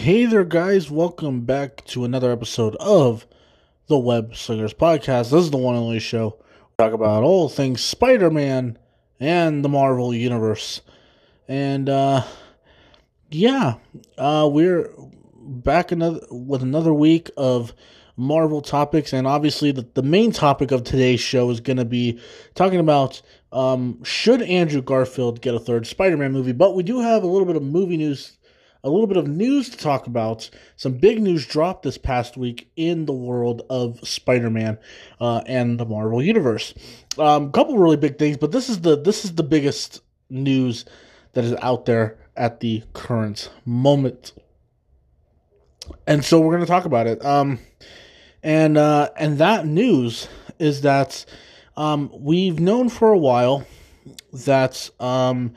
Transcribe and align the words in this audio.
Hey 0.00 0.24
there, 0.24 0.44
guys. 0.44 0.90
Welcome 0.90 1.42
back 1.42 1.84
to 1.88 2.06
another 2.06 2.32
episode 2.32 2.74
of 2.76 3.26
the 3.86 3.98
Web 3.98 4.34
Slingers 4.34 4.72
Podcast. 4.72 5.24
This 5.24 5.44
is 5.44 5.50
the 5.50 5.58
one 5.58 5.74
and 5.74 5.84
only 5.84 5.98
show. 5.98 6.38
We 6.38 6.82
talk 6.82 6.94
about 6.94 7.22
all 7.22 7.50
things 7.50 7.84
Spider 7.84 8.30
Man 8.30 8.78
and 9.20 9.62
the 9.62 9.68
Marvel 9.68 10.14
Universe. 10.14 10.80
And, 11.48 11.90
uh, 11.90 12.24
yeah, 13.28 13.74
uh, 14.16 14.48
we're 14.50 14.90
back 15.36 15.92
another 15.92 16.20
with 16.30 16.62
another 16.62 16.94
week 16.94 17.30
of 17.36 17.74
Marvel 18.16 18.62
topics. 18.62 19.12
And 19.12 19.26
obviously, 19.26 19.70
the, 19.70 19.86
the 19.92 20.02
main 20.02 20.32
topic 20.32 20.70
of 20.70 20.82
today's 20.82 21.20
show 21.20 21.50
is 21.50 21.60
going 21.60 21.76
to 21.76 21.84
be 21.84 22.18
talking 22.54 22.80
about 22.80 23.20
um, 23.52 24.02
should 24.02 24.40
Andrew 24.40 24.80
Garfield 24.80 25.42
get 25.42 25.54
a 25.54 25.60
third 25.60 25.86
Spider 25.86 26.16
Man 26.16 26.32
movie. 26.32 26.52
But 26.52 26.74
we 26.74 26.84
do 26.84 27.00
have 27.00 27.22
a 27.22 27.26
little 27.26 27.46
bit 27.46 27.56
of 27.56 27.62
movie 27.62 27.98
news 27.98 28.38
a 28.82 28.90
little 28.90 29.06
bit 29.06 29.16
of 29.16 29.26
news 29.26 29.68
to 29.70 29.76
talk 29.76 30.06
about. 30.06 30.48
Some 30.76 30.94
big 30.94 31.20
news 31.20 31.46
dropped 31.46 31.82
this 31.82 31.98
past 31.98 32.36
week 32.36 32.70
in 32.76 33.06
the 33.06 33.12
world 33.12 33.62
of 33.68 34.06
Spider-Man 34.06 34.78
uh, 35.20 35.42
and 35.46 35.78
the 35.78 35.86
Marvel 35.86 36.22
Universe. 36.22 36.74
A 37.18 37.22
um, 37.22 37.52
couple 37.52 37.78
really 37.78 37.96
big 37.96 38.18
things, 38.18 38.36
but 38.36 38.52
this 38.52 38.68
is 38.68 38.80
the 38.80 39.00
this 39.00 39.24
is 39.24 39.34
the 39.34 39.42
biggest 39.42 40.02
news 40.28 40.84
that 41.32 41.44
is 41.44 41.54
out 41.60 41.84
there 41.84 42.18
at 42.36 42.60
the 42.60 42.82
current 42.92 43.50
moment. 43.64 44.32
And 46.06 46.24
so 46.24 46.40
we're 46.40 46.54
going 46.54 46.66
to 46.66 46.70
talk 46.70 46.84
about 46.84 47.06
it. 47.06 47.24
Um, 47.24 47.58
and 48.42 48.78
uh, 48.78 49.10
and 49.16 49.38
that 49.38 49.66
news 49.66 50.28
is 50.58 50.82
that 50.82 51.24
um, 51.76 52.10
we've 52.12 52.60
known 52.60 52.88
for 52.88 53.10
a 53.10 53.18
while 53.18 53.66
that 54.32 54.90
um, 54.98 55.54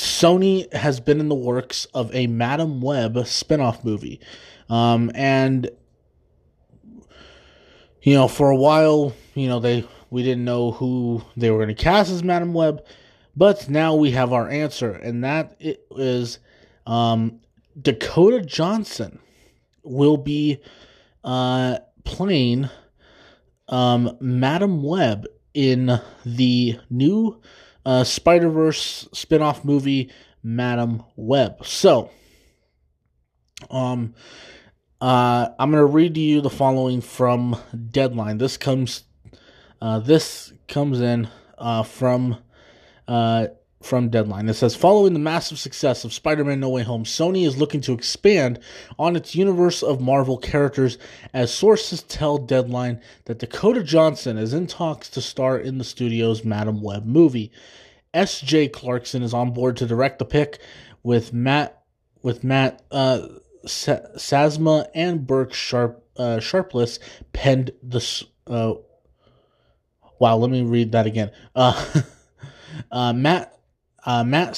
Sony 0.00 0.72
has 0.72 1.00
been 1.00 1.20
in 1.20 1.28
the 1.28 1.34
works 1.34 1.86
of 1.86 2.14
a 2.14 2.26
Madam 2.26 2.80
Web 2.80 3.26
spin-off 3.26 3.84
movie. 3.84 4.20
Um, 4.68 5.10
and 5.14 5.70
you 8.02 8.14
know, 8.14 8.28
for 8.28 8.50
a 8.50 8.56
while, 8.56 9.14
you 9.34 9.48
know, 9.48 9.60
they 9.60 9.86
we 10.10 10.22
didn't 10.22 10.44
know 10.44 10.70
who 10.70 11.22
they 11.36 11.50
were 11.50 11.58
going 11.58 11.68
to 11.68 11.82
cast 11.82 12.10
as 12.10 12.22
Madam 12.22 12.54
Web, 12.54 12.84
but 13.36 13.68
now 13.68 13.94
we 13.94 14.12
have 14.12 14.32
our 14.32 14.48
answer, 14.48 14.92
and 14.92 15.24
that 15.24 15.56
is 15.60 16.38
um, 16.86 17.40
Dakota 17.80 18.40
Johnson 18.40 19.18
will 19.82 20.16
be 20.16 20.62
uh, 21.24 21.78
playing 22.04 22.70
um, 23.68 24.16
Madam 24.20 24.82
Web 24.82 25.26
in 25.54 26.00
the 26.24 26.78
new 26.88 27.40
uh, 27.88 28.04
Spider 28.04 28.50
Verse 28.50 29.08
spin 29.12 29.40
off 29.40 29.64
movie, 29.64 30.10
Madam 30.42 31.04
Web. 31.16 31.64
So, 31.64 32.10
um, 33.70 34.14
uh, 35.00 35.48
I'm 35.58 35.70
to 35.80 35.86
read 35.86 36.12
to 36.12 36.20
you 36.20 36.42
the 36.42 36.50
following 36.50 37.00
from 37.00 37.58
Deadline. 37.90 38.36
This 38.36 38.58
comes, 38.58 39.04
uh, 39.80 40.00
this 40.00 40.52
comes 40.68 41.00
in 41.00 41.28
uh, 41.56 41.82
from 41.82 42.36
uh, 43.08 43.46
from 43.82 44.08
Deadline. 44.08 44.48
It 44.48 44.54
says, 44.54 44.74
following 44.74 45.12
the 45.12 45.18
massive 45.18 45.58
success 45.58 46.04
of 46.04 46.12
Spider 46.12 46.44
Man 46.44 46.60
No 46.60 46.70
Way 46.70 46.82
Home, 46.82 47.04
Sony 47.04 47.46
is 47.46 47.56
looking 47.56 47.80
to 47.82 47.92
expand 47.92 48.58
on 48.98 49.14
its 49.14 49.34
universe 49.34 49.82
of 49.82 50.00
Marvel 50.00 50.36
characters, 50.36 50.98
as 51.32 51.52
sources 51.52 52.02
tell 52.02 52.38
Deadline 52.38 53.00
that 53.26 53.38
Dakota 53.38 53.82
Johnson 53.82 54.36
is 54.36 54.52
in 54.52 54.66
talks 54.66 55.08
to 55.10 55.20
star 55.20 55.58
in 55.58 55.78
the 55.78 55.84
studio's 55.84 56.44
Madam 56.44 56.82
Web 56.82 57.06
movie. 57.06 57.52
S.J. 58.14 58.68
Clarkson 58.68 59.22
is 59.22 59.34
on 59.34 59.52
board 59.52 59.76
to 59.76 59.86
direct 59.86 60.18
the 60.18 60.24
pick, 60.24 60.58
with 61.02 61.32
Matt 61.32 61.82
with 62.22 62.42
Matt 62.42 62.82
uh, 62.90 63.28
Sazama 63.64 64.88
and 64.94 65.26
Burk 65.26 65.52
Sharp 65.52 66.04
uh, 66.16 66.40
Sharpless 66.40 66.98
penned 67.32 67.70
the. 67.82 68.24
Uh, 68.46 68.74
wow, 70.18 70.36
let 70.36 70.50
me 70.50 70.62
read 70.62 70.92
that 70.92 71.06
again. 71.06 71.30
Uh, 71.54 72.02
uh, 72.90 73.12
Matt 73.12 73.57
uh, 74.04 74.24
Matt 74.24 74.52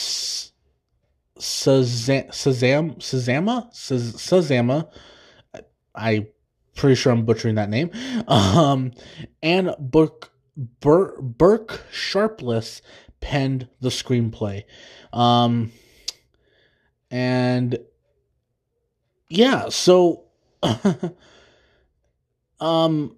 Sazam 1.39 2.28
Sazama 2.99 3.73
Sazama. 3.73 4.89
I 5.95 6.27
pretty 6.77 6.95
sure 6.95 7.12
I'm 7.12 7.25
butchering 7.25 7.56
that 7.56 7.71
name. 7.71 7.91
Um, 8.28 8.93
and 9.43 9.75
Burk 9.78 10.31
Bur- 10.81 11.21
Burk 11.21 11.84
Sharpless 11.91 12.81
penned 13.21 13.69
the 13.81 13.89
screenplay. 13.89 14.65
Um, 15.12 15.72
and 17.11 17.78
yeah, 19.28 19.69
so 19.69 20.25
um, 22.61 23.17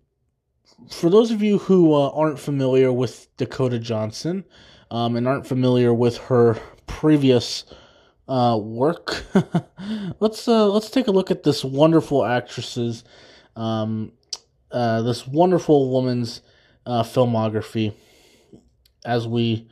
for 0.91 1.11
those 1.11 1.31
of 1.31 1.43
you 1.43 1.59
who 1.59 1.93
uh, 1.95 2.11
aren't 2.11 2.39
familiar 2.39 2.93
with 2.93 3.29
Dakota 3.37 3.79
Johnson 3.79 4.45
um, 4.93 5.17
and 5.17 5.27
aren't 5.27 5.47
familiar 5.47 5.93
with 5.93 6.19
her 6.19 6.59
previous 6.87 7.65
uh, 8.29 8.59
work, 8.63 9.25
let's 10.21 10.47
uh, 10.47 10.69
let's 10.69 10.91
take 10.91 11.07
a 11.09 11.11
look 11.11 11.31
at 11.31 11.43
this 11.43 11.65
wonderful 11.65 12.25
actress's 12.25 13.03
um, 13.57 14.13
uh, 14.71 15.01
this 15.01 15.27
wonderful 15.27 15.91
woman's 15.91 16.43
uh, 16.85 17.03
filmography 17.03 17.95
as 19.05 19.27
we 19.27 19.67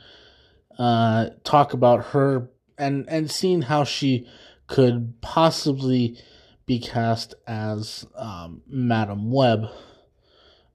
uh, 0.79 1.29
talk 1.45 1.75
about 1.75 2.07
her 2.07 2.49
and 2.79 3.07
and 3.11 3.31
seeing 3.31 3.61
how 3.61 3.85
she 3.85 4.27
could 4.69 5.21
possibly 5.21 6.17
be 6.65 6.79
cast 6.79 7.35
as 7.47 8.07
um, 8.17 8.63
Madam 8.67 9.31
Web. 9.31 9.67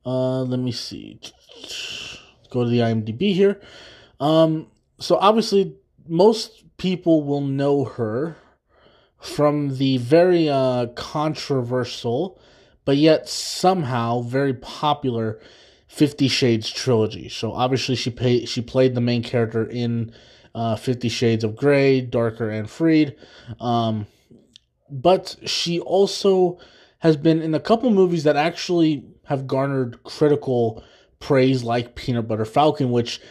Uh, 0.06 0.44
let 0.44 0.60
me 0.60 0.72
see. 0.72 1.20
Go 2.52 2.64
to 2.64 2.70
the 2.70 2.80
IMDb 2.80 3.34
here. 3.34 3.60
Um, 4.20 4.68
so 5.00 5.18
obviously, 5.18 5.76
most 6.08 6.64
people 6.78 7.24
will 7.24 7.42
know 7.42 7.84
her 7.84 8.38
from 9.20 9.78
the 9.78 9.98
very 9.98 10.50
uh, 10.50 10.88
controversial, 10.96 12.40
but 12.86 12.98
yet 12.98 13.28
somehow 13.28 14.22
very 14.22 14.54
popular 14.54 15.40
Fifty 15.88 16.28
Shades 16.28 16.70
trilogy. 16.70 17.30
So 17.30 17.54
obviously 17.54 17.96
she 17.96 18.10
pay, 18.10 18.46
she 18.46 18.62
played 18.62 18.96
the 18.96 19.02
main 19.02 19.24
character 19.24 19.66
in 19.66 20.14
uh, 20.54 20.76
Fifty 20.76 21.10
Shades 21.10 21.44
of 21.44 21.56
Grey, 21.56 22.02
Darker 22.02 22.50
and 22.50 22.70
Freed. 22.70 23.16
Um, 23.60 24.06
but 24.90 25.36
she 25.46 25.80
also 25.80 26.60
has 27.00 27.18
been 27.18 27.42
in 27.42 27.54
a 27.54 27.60
couple 27.60 27.90
movies 27.92 28.24
that 28.26 28.36
actually 28.36 29.06
have 29.26 29.48
garnered 29.48 30.04
critical 30.04 30.84
praise, 31.20 31.64
like 31.64 31.96
Peanut 31.96 32.28
Butter 32.28 32.46
Falcon, 32.46 32.92
which 32.92 33.22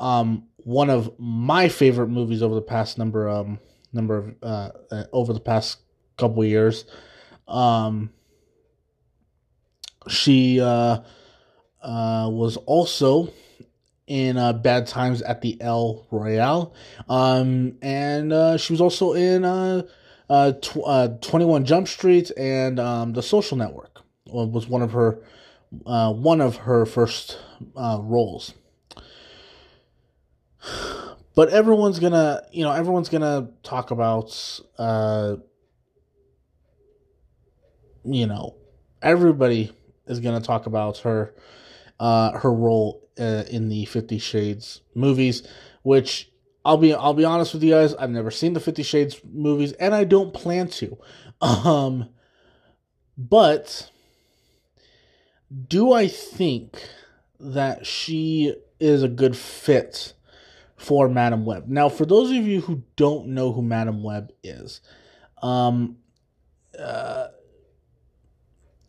um, 0.00 0.48
one 0.56 0.90
of 0.90 1.12
my 1.18 1.68
favorite 1.68 2.08
movies 2.08 2.42
over 2.42 2.54
the 2.54 2.62
past 2.62 2.98
number 2.98 3.28
um 3.28 3.58
number 3.92 4.18
of 4.18 4.34
uh, 4.42 4.70
uh 4.90 5.04
over 5.12 5.32
the 5.32 5.40
past 5.40 5.78
couple 6.16 6.44
years. 6.44 6.84
Um, 7.46 8.10
she 10.08 10.60
uh 10.60 11.00
uh, 11.82 12.28
was 12.30 12.56
also 12.58 13.32
in 14.06 14.36
uh, 14.36 14.52
Bad 14.52 14.86
Times 14.86 15.22
at 15.22 15.40
the 15.40 15.56
El 15.60 16.06
Royale. 16.10 16.74
Um, 17.08 17.78
and 17.80 18.32
uh, 18.32 18.56
she 18.56 18.72
was 18.72 18.80
also 18.80 19.12
in 19.12 19.44
uh, 19.44 19.82
uh, 20.28 20.52
tw- 20.52 20.84
uh, 20.84 21.08
21 21.20 21.64
Jump 21.64 21.88
Street 21.88 22.30
and 22.36 22.80
um, 22.80 23.12
The 23.12 23.22
Social 23.22 23.56
Network 23.56 24.02
was 24.26 24.68
one 24.68 24.82
of 24.82 24.92
her 24.92 25.22
uh, 25.86 26.12
one 26.12 26.40
of 26.40 26.56
her 26.56 26.84
first 26.84 27.38
uh, 27.76 27.98
roles. 28.02 28.54
But 31.40 31.48
everyone's 31.48 31.98
gonna, 31.98 32.42
you 32.52 32.64
know, 32.64 32.70
everyone's 32.70 33.08
gonna 33.08 33.48
talk 33.62 33.92
about, 33.92 34.60
uh, 34.76 35.36
you 38.04 38.26
know, 38.26 38.56
everybody 39.00 39.72
is 40.06 40.20
gonna 40.20 40.42
talk 40.42 40.66
about 40.66 40.98
her 40.98 41.34
uh, 41.98 42.32
her 42.32 42.52
role 42.52 43.08
uh, 43.18 43.44
in 43.48 43.70
the 43.70 43.86
Fifty 43.86 44.18
Shades 44.18 44.82
movies, 44.94 45.42
which 45.80 46.30
I'll 46.62 46.76
be 46.76 46.92
I'll 46.92 47.14
be 47.14 47.24
honest 47.24 47.54
with 47.54 47.62
you 47.62 47.70
guys, 47.70 47.94
I've 47.94 48.10
never 48.10 48.30
seen 48.30 48.52
the 48.52 48.60
Fifty 48.60 48.82
Shades 48.82 49.18
movies, 49.24 49.72
and 49.72 49.94
I 49.94 50.04
don't 50.04 50.34
plan 50.34 50.68
to. 50.68 50.98
Um, 51.40 52.10
but 53.16 53.90
do 55.68 55.94
I 55.94 56.06
think 56.06 56.86
that 57.38 57.86
she 57.86 58.56
is 58.78 59.02
a 59.02 59.08
good 59.08 59.34
fit 59.38 60.12
for 60.80 61.10
Madam 61.10 61.44
Web? 61.44 61.68
Now, 61.68 61.90
for 61.90 62.06
those 62.06 62.30
of 62.30 62.46
you 62.46 62.62
who 62.62 62.82
don't 62.96 63.28
know 63.28 63.52
who 63.52 63.60
Madam 63.60 64.02
Web 64.02 64.32
is, 64.42 64.80
um, 65.42 65.98
uh, 66.78 67.28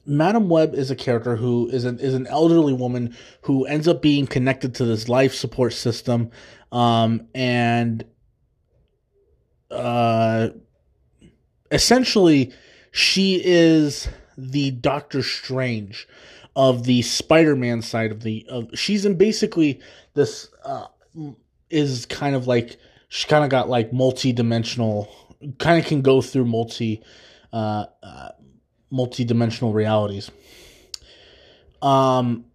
Madam 0.05 0.47
Web 0.47 0.73
is 0.73 0.89
a 0.89 0.95
character 0.95 1.35
who 1.35 1.67
is 1.67 1.83
an 1.83 1.99
is 1.99 2.13
an 2.13 2.27
elderly 2.27 2.71
woman 2.71 3.15
who 3.41 3.65
ends 3.65 3.89
up 3.89 4.01
being 4.01 4.25
connected 4.25 4.73
to 4.75 4.85
this 4.85 5.09
life 5.09 5.33
support 5.33 5.73
system, 5.73 6.31
um, 6.71 7.27
and 7.35 8.05
uh, 9.69 10.49
essentially 11.71 12.53
she 12.91 13.41
is 13.43 14.07
the 14.37 14.71
Doctor 14.71 15.21
Strange 15.21 16.07
of 16.55 16.85
the 16.85 17.01
Spider-Man 17.01 17.81
side 17.81 18.11
of 18.11 18.23
the 18.23 18.45
of 18.49 18.69
she's 18.73 19.05
in 19.05 19.17
basically 19.17 19.81
this 20.13 20.49
uh 20.63 20.87
is 21.71 22.05
kind 22.05 22.35
of 22.35 22.47
like 22.47 22.77
she 23.09 23.27
kind 23.27 23.43
of 23.43 23.49
got 23.49 23.69
like 23.69 23.91
multi-dimensional 23.91 25.09
kind 25.57 25.79
of 25.79 25.85
can 25.85 26.01
go 26.01 26.21
through 26.21 26.45
multi 26.45 27.01
uh, 27.51 27.85
uh 28.03 28.29
multi-dimensional 28.89 29.73
realities. 29.73 30.31
Um 31.81 32.45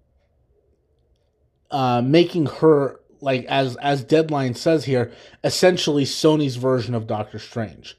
uh 1.71 2.01
making 2.03 2.47
her 2.47 3.01
like 3.21 3.45
as 3.47 3.77
as 3.77 4.05
deadline 4.05 4.55
says 4.55 4.85
here 4.85 5.13
essentially 5.43 6.05
Sony's 6.05 6.57
version 6.57 6.95
of 6.95 7.07
Doctor 7.07 7.39
Strange. 7.39 7.99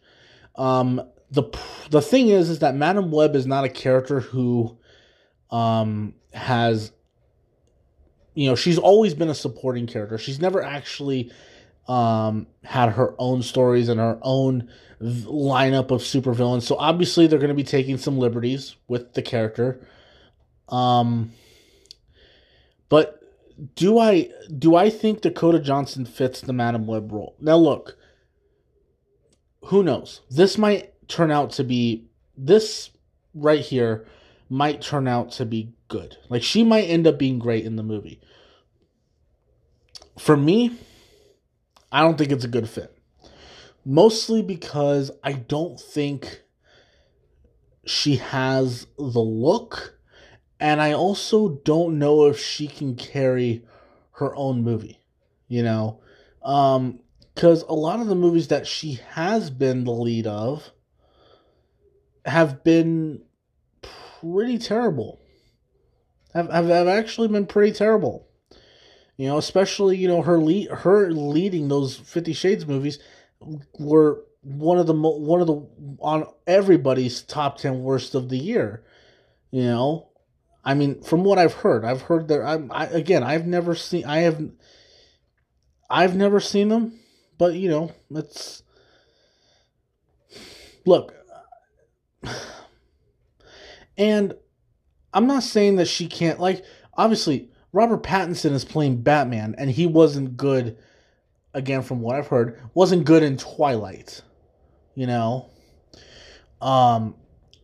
Um 0.55 1.01
the 1.29 1.43
the 1.89 2.01
thing 2.01 2.29
is 2.29 2.49
is 2.49 2.59
that 2.59 2.75
Madam 2.75 3.11
Web 3.11 3.35
is 3.35 3.45
not 3.45 3.65
a 3.65 3.69
character 3.69 4.21
who 4.21 4.77
um 5.51 6.13
has 6.33 6.91
you 8.37 8.47
know 8.47 8.55
she's 8.55 8.77
always 8.77 9.15
been 9.15 9.29
a 9.29 9.35
supporting 9.35 9.87
character. 9.87 10.19
She's 10.19 10.39
never 10.39 10.61
actually 10.61 11.31
um 11.87 12.45
had 12.63 12.89
her 12.89 13.15
own 13.17 13.41
stories 13.41 13.89
and 13.89 13.99
her 13.99 14.19
own 14.21 14.69
lineup 15.01 15.89
of 15.89 16.01
supervillains. 16.01 16.61
So 16.61 16.75
obviously 16.75 17.25
they're 17.25 17.39
going 17.39 17.49
to 17.49 17.55
be 17.55 17.63
taking 17.63 17.97
some 17.97 18.19
liberties 18.19 18.75
with 18.87 19.13
the 19.13 19.23
character. 19.23 19.81
Um 20.69 21.31
but 22.89 23.23
do 23.73 23.97
i 23.97 24.29
do 24.55 24.75
i 24.75 24.87
think 24.87 25.21
dakota 25.21 25.59
johnson 25.59 26.05
fits 26.05 26.41
the 26.41 26.53
madam 26.53 26.85
web 26.85 27.11
role? 27.11 27.35
Now 27.39 27.57
look 27.57 27.97
who 29.63 29.81
knows? 29.81 30.21
This 30.29 30.59
might 30.59 30.93
turn 31.07 31.31
out 31.31 31.49
to 31.53 31.63
be 31.63 32.05
this 32.37 32.91
right 33.33 33.61
here 33.61 34.05
might 34.49 34.81
turn 34.81 35.07
out 35.07 35.31
to 35.31 35.45
be 35.45 35.73
good. 35.87 36.17
Like 36.29 36.43
she 36.43 36.63
might 36.63 36.83
end 36.83 37.07
up 37.07 37.17
being 37.17 37.39
great 37.39 37.65
in 37.65 37.75
the 37.75 37.83
movie. 37.83 38.21
For 40.17 40.35
me, 40.35 40.77
I 41.91 42.01
don't 42.01 42.17
think 42.17 42.31
it's 42.31 42.45
a 42.45 42.49
good 42.49 42.69
fit. 42.69 42.97
Mostly 43.85 44.41
because 44.41 45.11
I 45.23 45.33
don't 45.33 45.79
think 45.79 46.43
she 47.85 48.17
has 48.17 48.87
the 48.97 49.19
look 49.19 49.97
and 50.59 50.81
I 50.81 50.91
also 50.93 51.49
don't 51.63 51.99
know 51.99 52.25
if 52.25 52.39
she 52.39 52.67
can 52.67 52.95
carry 52.95 53.63
her 54.13 54.35
own 54.35 54.63
movie, 54.63 54.99
you 55.47 55.63
know. 55.63 56.01
Um 56.43 56.99
cuz 57.35 57.63
a 57.63 57.73
lot 57.73 57.99
of 57.99 58.07
the 58.07 58.15
movies 58.15 58.47
that 58.47 58.65
she 58.65 58.99
has 59.11 59.49
been 59.49 59.83
the 59.83 59.91
lead 59.91 60.25
of 60.25 60.71
have 62.25 62.63
been 62.63 63.21
pretty 64.19 64.57
terrible. 64.57 65.19
Have, 66.33 66.49
have 66.49 66.67
have 66.67 66.87
actually 66.87 67.27
been 67.27 67.45
pretty 67.45 67.71
terrible. 67.71 68.27
You 69.17 69.27
know, 69.27 69.37
especially 69.37 69.97
you 69.97 70.07
know 70.07 70.21
her 70.21 70.37
lead 70.37 70.69
her 70.69 71.09
leading 71.11 71.67
those 71.67 71.95
Fifty 71.97 72.33
Shades 72.33 72.67
movies 72.67 72.99
were 73.79 74.23
one 74.41 74.77
of 74.77 74.87
the 74.87 74.93
one 74.93 75.41
of 75.41 75.47
the 75.47 75.67
on 75.99 76.27
everybody's 76.45 77.21
top 77.21 77.57
ten 77.57 77.81
worst 77.81 78.13
of 78.13 78.29
the 78.29 78.37
year. 78.37 78.83
You 79.51 79.63
know, 79.63 80.09
I 80.63 80.73
mean, 80.73 81.01
from 81.01 81.23
what 81.23 81.39
I've 81.39 81.53
heard, 81.53 81.83
I've 81.83 82.01
heard 82.01 82.27
that 82.27 82.41
I'm 82.43 82.71
I, 82.71 82.85
again 82.87 83.23
I've 83.23 83.47
never 83.47 83.73
seen 83.73 84.05
I 84.05 84.19
have 84.19 84.41
I've 85.89 86.15
never 86.15 86.39
seen 86.39 86.69
them, 86.69 86.99
but 87.37 87.55
you 87.55 87.69
know 87.69 87.91
it's 88.11 88.61
look 90.85 91.13
and 93.97 94.33
I'm 95.13 95.27
not 95.27 95.43
saying 95.43 95.77
that 95.77 95.87
she 95.87 96.07
can't 96.07 96.39
like 96.39 96.63
obviously 96.93 97.49
Robert 97.73 98.03
Pattinson 98.03 98.51
is 98.51 98.65
playing 98.65 99.01
Batman 99.01 99.55
and 99.57 99.69
he 99.69 99.87
wasn't 99.87 100.37
good 100.37 100.77
again 101.53 101.81
from 101.81 102.01
what 102.01 102.15
I've 102.15 102.27
heard, 102.27 102.59
wasn't 102.73 103.05
good 103.05 103.23
in 103.23 103.37
Twilight. 103.37 104.21
You 104.95 105.07
know? 105.07 105.49
Um 106.61 107.15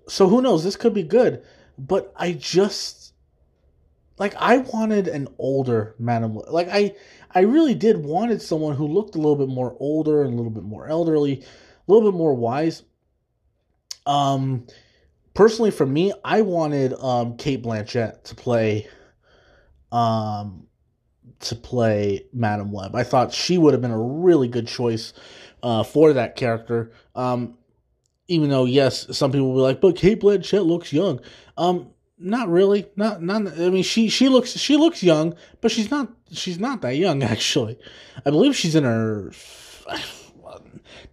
so 0.08 0.28
who 0.28 0.42
knows, 0.42 0.64
this 0.64 0.76
could 0.76 0.94
be 0.94 1.04
good, 1.04 1.44
but 1.78 2.12
I 2.16 2.34
just 2.34 3.14
like 4.18 4.36
I 4.38 4.58
wanted 4.58 5.08
an 5.08 5.28
older 5.38 5.96
Madam 6.00 6.40
like 6.50 6.70
I 6.72 6.96
I 7.32 7.42
really 7.42 7.76
did 7.76 7.98
wanted 7.98 8.42
someone 8.42 8.76
who 8.76 8.88
looked 8.88 9.16
a 9.16 9.18
little 9.18 9.36
bit 9.36 9.50
more 9.50 9.76
older 9.80 10.24
and 10.24 10.34
a 10.34 10.38
little 10.38 10.52
bit 10.52 10.64
more 10.64 10.88
elderly, 10.88 11.42
a 11.42 11.92
little 11.92 12.12
bit 12.12 12.18
more 12.18 12.34
wise. 12.34 12.84
Um 14.06 14.68
personally 15.34 15.72
for 15.72 15.86
me, 15.86 16.14
I 16.24 16.42
wanted 16.42 16.94
um, 16.94 17.38
Cate 17.38 17.64
Blanchett 17.64 18.24
to 18.26 18.36
play 18.36 18.88
um, 19.92 20.68
to 21.42 21.56
play 21.56 22.26
Madam 22.34 22.72
Web. 22.72 22.96
I 22.96 23.04
thought 23.04 23.34
she 23.34 23.58
would 23.58 23.74
have 23.74 23.82
been 23.82 23.92
a 23.92 24.02
really 24.02 24.48
good 24.48 24.68
choice 24.68 25.14
uh, 25.62 25.84
for 25.84 26.14
that 26.14 26.36
character. 26.36 26.92
Um, 27.16 27.58
even 28.28 28.50
though 28.50 28.66
yes, 28.66 29.16
some 29.16 29.32
people 29.32 29.50
will 29.50 29.58
be 29.58 29.62
like, 29.62 29.82
but 29.82 29.96
Cate 29.96 30.22
Blanchett 30.22 30.66
looks 30.66 30.94
young. 30.94 31.20
Um, 31.58 31.90
not 32.18 32.48
really. 32.50 32.88
Not 32.96 33.22
not. 33.22 33.48
I 33.60 33.70
mean, 33.70 33.84
she 33.84 34.10
she 34.10 34.30
looks 34.30 34.52
she 34.52 34.78
looks 34.78 35.04
young, 35.04 35.36
but 35.62 35.72
she's 35.72 35.92
not 35.92 36.10
she's 36.32 36.60
not 36.60 36.82
that 36.82 36.96
young 36.96 37.22
actually. 37.24 37.78
I 38.26 38.30
believe 38.30 38.56
she's 38.56 38.76
in 38.76 38.84
her. 38.84 39.32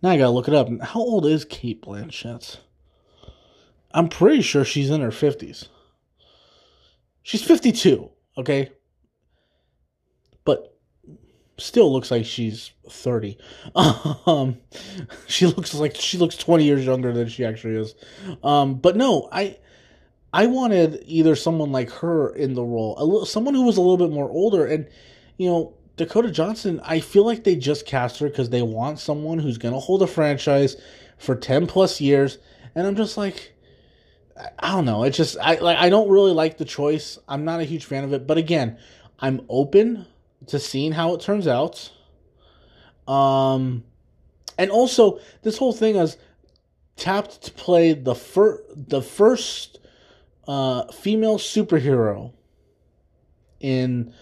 Now 0.02 0.10
I 0.10 0.16
gotta 0.16 0.30
look 0.30 0.48
it 0.48 0.54
up. 0.54 0.68
How 0.80 1.00
old 1.00 1.26
is 1.26 1.44
Cate 1.44 1.82
Blanchett? 1.82 2.58
I'm 3.92 4.08
pretty 4.08 4.42
sure 4.42 4.64
she's 4.64 4.90
in 4.90 5.00
her 5.00 5.10
50s. 5.10 5.68
She's 7.22 7.42
52, 7.42 8.10
okay? 8.38 8.70
But 10.44 10.76
still 11.58 11.92
looks 11.92 12.10
like 12.10 12.24
she's 12.24 12.70
30. 12.88 13.38
Um 14.26 14.58
she 15.26 15.46
looks 15.46 15.74
like 15.74 15.96
she 15.96 16.18
looks 16.18 16.36
20 16.36 16.64
years 16.64 16.84
younger 16.84 17.12
than 17.12 17.28
she 17.28 17.44
actually 17.44 17.76
is. 17.76 17.94
Um 18.42 18.76
but 18.76 18.96
no, 18.96 19.28
I 19.32 19.58
I 20.32 20.46
wanted 20.46 21.02
either 21.06 21.34
someone 21.34 21.72
like 21.72 21.90
her 21.90 22.34
in 22.34 22.54
the 22.54 22.62
role, 22.62 22.96
little, 22.98 23.26
someone 23.26 23.54
who 23.54 23.64
was 23.64 23.76
a 23.76 23.80
little 23.80 23.96
bit 23.96 24.14
more 24.14 24.30
older 24.30 24.64
and 24.64 24.88
you 25.38 25.48
know, 25.48 25.74
Dakota 25.96 26.30
Johnson, 26.30 26.80
I 26.84 27.00
feel 27.00 27.24
like 27.24 27.44
they 27.44 27.56
just 27.56 27.86
cast 27.86 28.20
her 28.20 28.28
because 28.28 28.50
they 28.50 28.62
want 28.62 28.98
someone 28.98 29.38
who's 29.38 29.58
going 29.58 29.74
to 29.74 29.80
hold 29.80 30.02
a 30.02 30.06
franchise 30.06 30.76
for 31.18 31.34
10 31.34 31.66
plus 31.66 32.00
years. 32.00 32.38
And 32.74 32.86
I'm 32.86 32.96
just 32.96 33.16
like, 33.16 33.54
I 34.36 34.72
don't 34.72 34.84
know. 34.84 35.04
It's 35.04 35.16
just 35.16 35.36
I 35.40 35.56
like 35.56 35.78
I 35.78 35.88
don't 35.88 36.08
really 36.08 36.32
like 36.32 36.58
the 36.58 36.64
choice. 36.64 37.18
I'm 37.28 37.44
not 37.44 37.60
a 37.60 37.64
huge 37.64 37.84
fan 37.84 38.04
of 38.04 38.12
it, 38.12 38.26
but 38.26 38.38
again, 38.38 38.78
I'm 39.18 39.42
open 39.48 40.06
to 40.46 40.58
seeing 40.58 40.92
how 40.92 41.14
it 41.14 41.20
turns 41.20 41.46
out. 41.46 41.90
Um 43.06 43.84
and 44.58 44.70
also 44.70 45.20
this 45.42 45.58
whole 45.58 45.72
thing 45.72 45.96
is 45.96 46.16
tapped 46.96 47.42
to 47.42 47.52
play 47.52 47.92
the 47.92 48.14
fir- 48.14 48.62
the 48.74 49.02
first 49.02 49.78
uh 50.46 50.90
female 50.92 51.38
superhero 51.38 52.32
in 53.60 54.14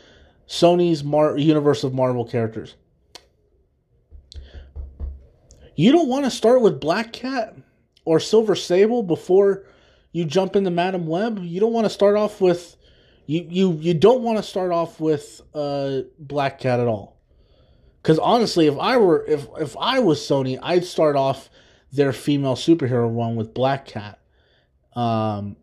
Sony's 0.49 1.05
Mar- 1.05 1.37
universe 1.37 1.85
of 1.85 1.95
Marvel 1.95 2.25
characters. 2.25 2.75
You 5.77 5.93
don't 5.93 6.09
want 6.09 6.25
to 6.25 6.31
start 6.31 6.61
with 6.61 6.81
Black 6.81 7.12
Cat 7.12 7.55
or 8.05 8.19
Silver 8.19 8.57
Sable 8.57 9.05
before 9.05 9.65
you 10.12 10.25
jump 10.25 10.57
into 10.57 10.71
Madam 10.71 11.07
Web, 11.07 11.38
you 11.43 11.61
don't 11.61 11.73
want 11.73 11.85
to 11.85 11.91
start 11.91 12.17
off 12.17 12.41
with 12.41 12.77
you 13.27 13.47
you 13.49 13.73
you 13.75 13.95
don't 13.95 14.23
want 14.23 14.38
to 14.38 14.43
start 14.43 14.73
off 14.73 15.00
with 15.00 15.41
uh 15.55 16.00
Black 16.19 16.59
Cat 16.59 16.81
at 16.81 16.88
all. 16.88 17.21
Cuz 18.03 18.19
honestly, 18.19 18.67
if 18.67 18.79
I 18.79 18.97
were 18.97 19.25
if 19.27 19.47
if 19.61 19.77
I 19.79 20.00
was 20.00 20.21
Sony, 20.21 20.59
I'd 20.62 20.85
start 20.85 21.17
off 21.17 21.50
their 21.93 22.12
female 22.12 22.55
superhero 22.55 23.09
one 23.09 23.37
with 23.37 23.55
Black 23.55 23.87
Cat. 23.87 24.19
Um 24.95 25.57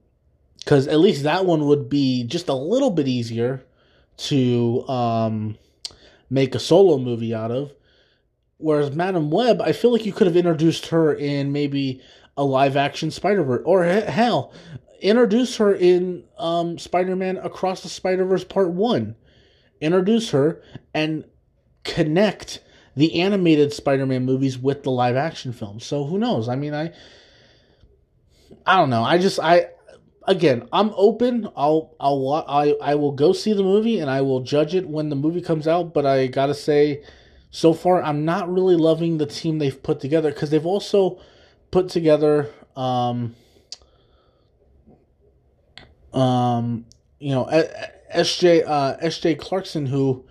cuz 0.66 0.88
at 0.88 1.00
least 1.00 1.24
that 1.24 1.46
one 1.46 1.66
would 1.68 1.90
be 1.90 2.24
just 2.24 2.48
a 2.48 2.54
little 2.54 2.92
bit 2.92 3.08
easier 3.08 3.66
to 4.18 4.88
um 4.88 5.58
make 6.30 6.56
a 6.56 6.60
solo 6.60 6.98
movie 6.98 7.34
out 7.34 7.52
of. 7.52 7.74
Whereas 8.58 8.96
Madam 8.96 9.32
Web, 9.32 9.62
I 9.62 9.74
feel 9.74 9.92
like 9.92 10.06
you 10.06 10.14
could 10.14 10.28
have 10.28 10.38
introduced 10.38 10.88
her 10.88 11.14
in 11.14 11.52
maybe 11.52 12.02
a 12.38 12.44
live 12.44 12.76
action 12.76 13.12
Spider 13.12 13.44
Verse, 13.44 13.62
or 13.66 13.84
hell, 13.84 14.54
introduce 15.02 15.58
her 15.58 15.74
in 15.74 16.24
um, 16.38 16.78
Spider 16.78 17.16
Man 17.16 17.38
Across 17.38 17.84
the 17.84 17.90
Spider 17.90 18.26
Verse 18.26 18.44
Part 18.44 18.72
One. 18.72 19.16
Introduce 19.82 20.32
her 20.32 20.62
and 20.94 21.26
connect 21.84 22.62
the 22.96 23.22
animated 23.22 23.74
Spider 23.74 24.06
Man 24.06 24.26
movies 24.26 24.58
with 24.58 24.84
the 24.84 24.92
live 24.92 25.16
action 25.16 25.54
films. 25.54 25.86
So 25.86 26.06
who 26.06 26.18
knows? 26.18 26.50
I 26.50 26.56
mean, 26.56 26.74
I, 26.74 26.94
I 28.66 28.78
don't 28.78 28.90
know. 28.90 29.04
I 29.04 29.18
just 29.18 29.40
I 29.40 29.68
again, 30.28 30.68
I'm 30.74 30.92
open. 30.96 31.48
I'll 31.56 31.96
I'll 32.00 32.46
I 32.48 32.76
I 32.82 32.96
will 32.96 33.12
go 33.12 33.32
see 33.32 33.54
the 33.54 33.64
movie 33.64 34.00
and 34.00 34.10
I 34.10 34.22
will 34.22 34.42
judge 34.42 34.76
it 34.76 34.88
when 34.88 35.10
the 35.10 35.16
movie 35.16 35.42
comes 35.42 35.68
out. 35.68 35.94
But 35.94 36.06
I 36.06 36.28
gotta 36.28 36.56
say, 36.56 37.04
so 37.50 37.74
far 37.74 38.02
I'm 38.02 38.26
not 38.26 38.52
really 38.52 38.76
loving 38.76 39.18
the 39.18 39.26
team 39.26 39.60
they've 39.60 39.82
put 39.82 40.00
together 40.00 40.32
because 40.32 40.50
they've 40.50 40.66
also 40.66 41.20
put 41.72 41.90
together 41.90 42.50
um, 42.76 43.36
um, 46.14 46.86
you 47.20 47.32
know, 47.32 47.46
SJ 48.16 48.64
uh, 48.66 48.98
SJ 48.98 49.38
Clarkson, 49.38 49.86
who 49.86 50.26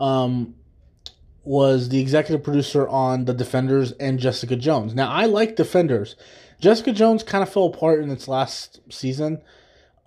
um, 0.00 0.54
was 1.44 1.88
the 1.88 2.00
executive 2.00 2.42
producer 2.42 2.88
on 2.88 3.24
The 3.24 3.34
Defenders 3.34 3.92
and 3.92 4.18
Jessica 4.18 4.56
Jones. 4.56 4.94
Now, 4.94 5.10
I 5.10 5.26
like 5.26 5.56
Defenders. 5.56 6.16
Jessica 6.60 6.92
Jones 6.92 7.22
kind 7.22 7.42
of 7.42 7.52
fell 7.52 7.66
apart 7.66 8.02
in 8.02 8.10
its 8.10 8.26
last 8.26 8.80
season, 8.90 9.40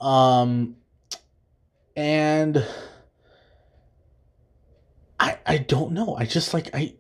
um, 0.02 0.76
and 1.96 2.66
I 5.20 5.38
I 5.46 5.58
don't 5.58 5.94
know. 5.94 6.16
I 6.16 6.26
just 6.26 6.54
like 6.54 6.76
I 6.76 6.96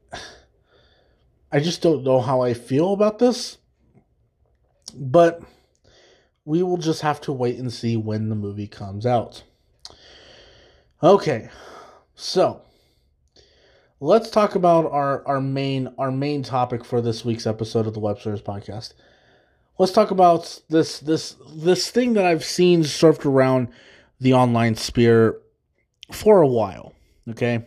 I 1.51 1.59
just 1.59 1.81
don't 1.81 2.03
know 2.03 2.21
how 2.21 2.41
I 2.41 2.53
feel 2.53 2.93
about 2.93 3.19
this, 3.19 3.57
but 4.91 5.41
we 6.45 6.63
will 6.63 6.77
just 6.77 7.01
have 7.01 7.21
to 7.21 7.31
wait 7.31 7.57
and 7.57 7.71
see 7.71 7.95
when 7.95 8.29
the 8.29 8.35
movie 8.35 8.67
comes 8.67 9.05
out. 9.05 9.43
Okay, 11.03 11.49
so 12.15 12.61
let's 13.99 14.29
talk 14.29 14.55
about 14.55 14.91
our, 14.91 15.25
our 15.27 15.41
main 15.41 15.93
our 15.97 16.11
main 16.11 16.43
topic 16.43 16.83
for 16.83 17.01
this 17.01 17.23
week's 17.23 17.47
episode 17.47 17.87
of 17.87 17.93
the 17.93 18.01
Webslingers 18.01 18.43
podcast. 18.43 18.93
Let's 19.79 19.93
talk 19.93 20.11
about 20.11 20.61
this 20.69 20.99
this 20.99 21.35
this 21.55 21.89
thing 21.89 22.13
that 22.13 22.25
I've 22.25 22.43
seen 22.43 22.81
surfed 22.81 23.25
around 23.25 23.69
the 24.19 24.33
online 24.33 24.75
sphere 24.75 25.39
for 26.11 26.41
a 26.41 26.47
while. 26.47 26.93
Okay, 27.29 27.65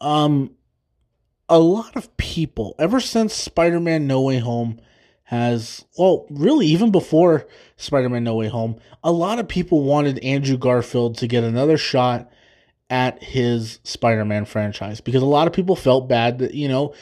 um, 0.00 0.52
a 1.48 1.58
lot 1.58 1.96
of 1.96 2.16
people 2.16 2.74
ever 2.78 3.00
since 3.00 3.34
Spider-Man 3.34 4.06
No 4.06 4.22
Way 4.22 4.38
Home 4.38 4.80
has 5.30 5.84
well 5.96 6.26
really 6.28 6.66
even 6.66 6.90
before 6.90 7.46
spider-man 7.76 8.24
no 8.24 8.34
way 8.34 8.48
home 8.48 8.74
a 9.04 9.12
lot 9.12 9.38
of 9.38 9.46
people 9.46 9.84
wanted 9.84 10.18
andrew 10.24 10.56
garfield 10.56 11.16
to 11.16 11.28
get 11.28 11.44
another 11.44 11.78
shot 11.78 12.28
at 12.90 13.22
his 13.22 13.78
spider-man 13.84 14.44
franchise 14.44 15.00
because 15.00 15.22
a 15.22 15.26
lot 15.26 15.46
of 15.46 15.52
people 15.52 15.76
felt 15.76 16.08
bad 16.08 16.40
that 16.40 16.52
you 16.52 16.66
know 16.66 16.92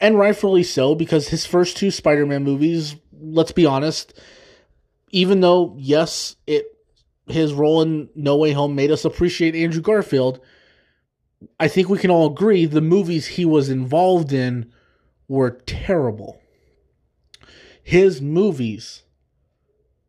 and 0.00 0.16
rightfully 0.16 0.62
so 0.62 0.94
because 0.94 1.26
his 1.26 1.44
first 1.44 1.76
two 1.76 1.90
spider-man 1.90 2.44
movies 2.44 2.94
let's 3.20 3.50
be 3.50 3.66
honest 3.66 4.16
even 5.10 5.40
though 5.40 5.74
yes 5.76 6.36
it 6.46 6.66
his 7.26 7.52
role 7.52 7.82
in 7.82 8.08
no 8.14 8.36
way 8.36 8.52
home 8.52 8.76
made 8.76 8.92
us 8.92 9.04
appreciate 9.04 9.56
andrew 9.56 9.82
garfield 9.82 10.38
i 11.58 11.66
think 11.66 11.88
we 11.88 11.98
can 11.98 12.12
all 12.12 12.30
agree 12.30 12.64
the 12.64 12.80
movies 12.80 13.26
he 13.26 13.44
was 13.44 13.68
involved 13.68 14.32
in 14.32 14.70
were 15.26 15.50
terrible 15.66 16.40
his 17.86 18.20
movies, 18.20 19.04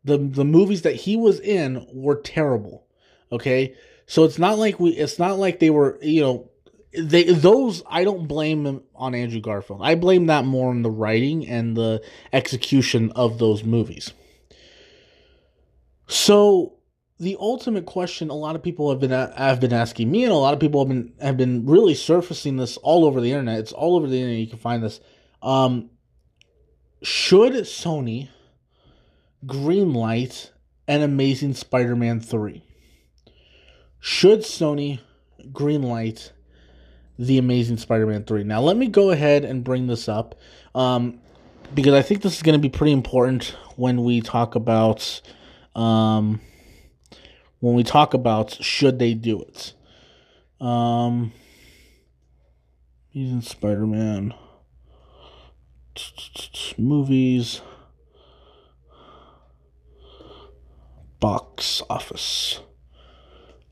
the 0.04 0.18
the 0.18 0.44
movies 0.44 0.82
that 0.82 0.96
he 0.96 1.16
was 1.16 1.40
in 1.40 1.86
were 1.94 2.20
terrible. 2.20 2.88
Okay? 3.32 3.76
So 4.08 4.24
it's 4.24 4.40
not 4.40 4.58
like 4.58 4.80
we 4.80 4.90
it's 4.94 5.20
not 5.20 5.38
like 5.38 5.60
they 5.60 5.70
were, 5.70 6.00
you 6.02 6.22
know, 6.22 6.50
they 6.98 7.26
those 7.26 7.84
I 7.88 8.04
don't 8.04 8.28
blame 8.28 8.64
them 8.64 8.82
on 8.96 9.14
Andrew 9.14 9.42
Garfield. 9.42 9.82
I 9.84 9.94
blame 9.94 10.26
that 10.26 10.44
more 10.44 10.72
on 10.72 10.82
the 10.82 10.90
writing 10.90 11.48
and 11.48 11.78
the 11.78 12.04
execution 12.34 13.12
of 13.12 13.38
those 13.38 13.64
movies. 13.64 14.12
So 16.08 16.78
the 17.20 17.38
ultimate 17.40 17.86
question 17.86 18.32
a 18.32 18.34
lot 18.34 18.56
of 18.56 18.64
people 18.64 18.90
have 18.90 19.00
been 19.00 19.12
have 19.12 19.60
been 19.60 19.74
asking 19.74 20.10
me 20.10 20.24
and 20.24 20.34
a 20.34 20.36
lot 20.36 20.56
of 20.56 20.60
people 20.60 20.82
have 20.82 20.90
been 20.90 21.14
have 21.22 21.38
been 21.38 21.68
really 21.68 21.94
surfacing 21.94 22.58
this 22.58 22.78
all 22.78 23.06
over 23.06 23.22
the 23.22 23.30
internet. 23.30 23.60
It's 23.60 23.72
all 23.72 23.98
over 23.98 24.08
the 24.08 24.18
internet. 24.18 24.40
You 24.40 24.48
can 24.48 24.58
find 24.58 24.82
this. 24.82 25.00
Um, 25.44 25.92
should 27.02 27.54
Sony 27.54 28.30
greenlight 29.46 30.52
an 30.88 31.02
Amazing 31.02 31.54
Spider-Man 31.54 32.22
3? 32.22 32.64
Should 34.00 34.40
Sony 34.40 35.00
greenlight 35.52 36.32
the 37.20 37.38
Amazing 37.38 37.78
Spider-Man 37.78 38.24
3? 38.24 38.44
Now, 38.44 38.62
let 38.62 38.78
me 38.78 38.88
go 38.88 39.12
ahead 39.12 39.44
and 39.46 39.64
bring 39.64 39.88
this 39.88 40.10
up 40.10 40.36
um, 40.74 41.20
because 41.74 41.94
I 41.94 42.02
think 42.02 42.22
this 42.22 42.36
is 42.36 42.44
going 42.44 42.60
to 42.60 42.62
be 42.62 42.70
pretty 42.70 42.94
important 42.94 43.56
when 43.76 44.04
we 44.04 44.22
talk 44.22 44.56
about 44.56 45.22
um, 45.76 46.42
when 47.60 47.76
we 47.76 47.84
talk 47.84 48.14
about 48.14 48.58
should 48.64 48.98
they 48.98 49.14
do 49.14 49.42
it. 49.42 49.74
Um, 50.60 51.32
Amazing 53.14 53.42
Spider-Man 53.42 54.34
movies. 56.78 57.62
Box 61.20 61.82
office. 61.90 62.60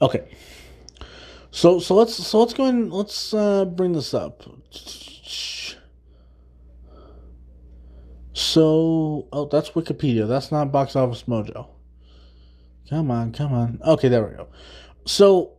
Okay. 0.02 0.28
So 1.52 1.80
so 1.80 1.96
let's 1.96 2.16
so 2.16 2.40
let's 2.40 2.54
go 2.54 2.66
and 2.66 2.92
let's 2.92 3.34
uh, 3.34 3.66
bring 3.66 3.94
this 3.94 4.14
up. 4.14 4.44
So 8.34 9.28
oh 9.32 9.46
that's 9.46 9.70
wikipedia. 9.72 10.28
That's 10.28 10.52
not 10.52 10.72
box 10.72 10.96
office 10.96 11.24
mojo. 11.24 11.70
Come 12.90 13.10
on 13.12 13.32
come 13.32 13.54
on. 13.54 13.80
Okay 13.86 14.10
there 14.10 14.26
we 14.26 14.36
go. 14.36 14.48
So 15.06 15.55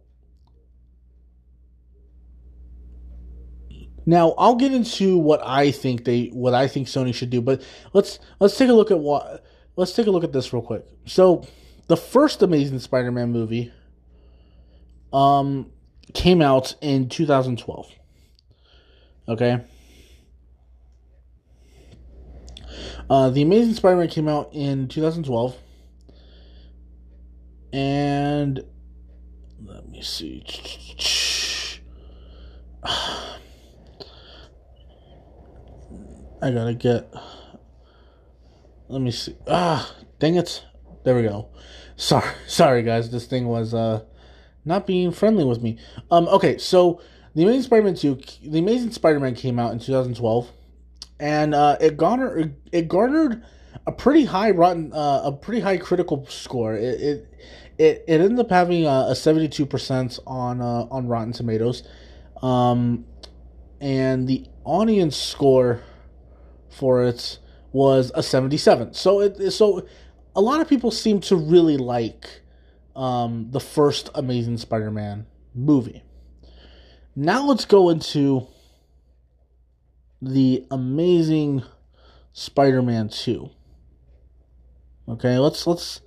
Now 4.07 4.35
I'll 4.39 4.55
get 4.55 4.73
into 4.73 5.19
what 5.19 5.41
I 5.45 5.73
think 5.73 6.05
they 6.05 6.27
what 6.27 6.55
I 6.55 6.69
think 6.69 6.87
Sony 6.87 7.13
should 7.13 7.31
do, 7.31 7.41
but 7.41 7.63
let's 7.93 8.21
let's 8.39 8.57
take 8.57 8.71
a 8.71 8.73
look 8.73 8.93
at 8.93 8.99
what 8.99 9.45
let's 9.75 9.93
take 9.93 10.07
a 10.07 10.11
look 10.11 10.23
at 10.23 10.33
this 10.33 10.53
real 10.53 10.63
quick. 10.63 10.87
So 11.07 11.45
the 11.89 11.97
first 11.97 12.43
Amazing 12.43 12.79
Spider-Man 12.79 13.33
movie 13.33 13.73
um 15.13 15.73
came 16.15 16.41
out 16.41 16.75
in 16.81 17.09
2012. 17.09 17.91
Okay? 19.29 19.65
Uh, 23.09 23.31
the 23.31 23.43
Amazing 23.43 23.75
Spider-Man 23.75 24.09
came 24.09 24.29
out 24.29 24.51
in 24.53 24.89
2012. 24.89 25.57
And 27.73 28.65
let 29.65 29.89
me 29.89 30.03
see. 30.03 30.45
I 36.43 36.51
gotta 36.51 36.75
get. 36.75 37.13
Let 38.89 39.01
me 39.01 39.11
see. 39.11 39.37
Ah, 39.49 39.95
dang 40.19 40.37
it! 40.37 40.65
There 41.05 41.17
we 41.17 41.23
go. 41.23 41.49
Sorry, 41.97 42.29
sorry 42.47 42.83
guys. 42.83 43.11
This 43.11 43.27
thing 43.27 43.47
was 43.47 43.73
uh 43.75 44.05
not 44.65 44.87
being 44.87 45.13
friendly 45.13 45.45
with 45.45 45.63
me. 45.63 45.79
Um. 46.11 46.29
Okay, 46.29 46.59
so 46.59 47.01
the 47.35 47.43
Amazing 47.43 47.63
Spider-Man 47.63 47.95
two, 47.95 48.21
the 48.43 48.59
Amazing 48.59 48.93
Spider-Man 48.93 49.35
came 49.35 49.59
out 49.59 49.73
in 49.73 49.79
2012, 49.79 50.51
and 51.19 51.55
uh, 51.55 51.77
it 51.81 51.97
garnered 51.97 52.57
it 52.71 52.89
garnered 52.89 53.43
a 53.87 53.93
pretty 53.93 54.25
high 54.25 54.51
rotten 54.51 54.93
uh, 54.93 55.23
a 55.25 55.33
pretty 55.33 55.61
high 55.61 55.79
critical 55.79 56.27
score. 56.27 56.75
It 56.75 57.01
it 57.01 57.35
it, 57.79 58.05
it 58.09 58.21
ended 58.21 58.39
up 58.39 58.51
having 58.51 58.85
a, 58.85 59.09
a 59.09 59.13
72% 59.13 60.19
on 60.27 60.61
uh, 60.61 60.87
on 60.91 61.09
Rotten 61.09 61.33
Tomatoes. 61.33 61.83
Um, 62.43 63.07
and 63.81 64.27
the 64.27 64.47
audience 64.65 65.17
score 65.17 65.83
for 66.77 67.03
it 67.03 67.39
was 67.73 68.13
a 68.15 68.23
77. 68.23 68.93
So 68.93 69.21
it 69.21 69.51
so 69.51 69.87
a 70.35 70.41
lot 70.41 70.61
of 70.61 70.69
people 70.69 70.91
seem 70.91 71.21
to 71.23 71.37
really 71.37 71.79
like 71.79 72.43
um, 72.95 73.49
the 73.51 73.61
first 73.61 74.11
Amazing 74.15 74.59
Spider-Man 74.59 75.27
movie. 75.55 76.03
Now 77.15 77.47
let's 77.47 77.65
go 77.65 77.89
into 77.89 78.47
the 80.21 80.67
Amazing 80.71 81.63
Spider-Man 82.35 83.09
2. 83.09 83.49
Okay, 85.09 85.39
let's 85.39 85.67
let's 85.67 86.03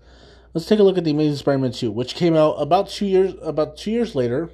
let's 0.53 0.67
take 0.67 0.79
a 0.79 0.83
look 0.83 0.99
at 0.99 1.03
the 1.03 1.11
Amazing 1.11 1.37
Spider-Man 1.37 1.71
2, 1.71 1.89
which 1.89 2.13
came 2.13 2.35
out 2.35 2.53
about 2.53 2.89
2 2.89 3.07
years 3.07 3.33
about 3.41 3.75
2 3.75 3.89
years 3.89 4.13
later 4.13 4.51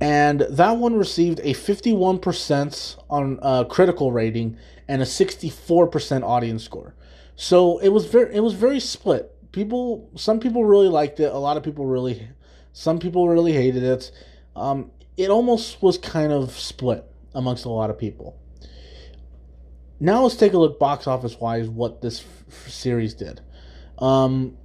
and 0.00 0.40
that 0.40 0.78
one 0.78 0.96
received 0.96 1.40
a 1.40 1.52
51% 1.52 2.96
on 3.10 3.38
uh, 3.42 3.64
critical 3.64 4.12
rating 4.12 4.56
and 4.88 5.02
a 5.02 5.04
64% 5.04 6.22
audience 6.22 6.64
score. 6.64 6.94
So 7.36 7.78
it 7.78 7.88
was 7.88 8.06
very 8.06 8.34
it 8.34 8.40
was 8.40 8.54
very 8.54 8.80
split. 8.80 9.34
People 9.52 10.10
some 10.14 10.40
people 10.40 10.64
really 10.64 10.88
liked 10.88 11.20
it, 11.20 11.32
a 11.32 11.38
lot 11.38 11.56
of 11.56 11.62
people 11.62 11.86
really 11.86 12.28
some 12.72 12.98
people 12.98 13.28
really 13.28 13.52
hated 13.52 13.82
it. 13.82 14.10
Um, 14.56 14.90
it 15.16 15.30
almost 15.30 15.82
was 15.82 15.98
kind 15.98 16.32
of 16.32 16.52
split 16.58 17.04
amongst 17.34 17.64
a 17.64 17.68
lot 17.68 17.90
of 17.90 17.98
people. 17.98 18.38
Now 19.98 20.22
let's 20.22 20.36
take 20.36 20.54
a 20.54 20.58
look 20.58 20.78
box 20.78 21.06
office 21.06 21.38
wise 21.38 21.68
what 21.68 22.00
this 22.00 22.24
f- 22.48 22.68
series 22.70 23.14
did. 23.14 23.42
Um, 23.98 24.56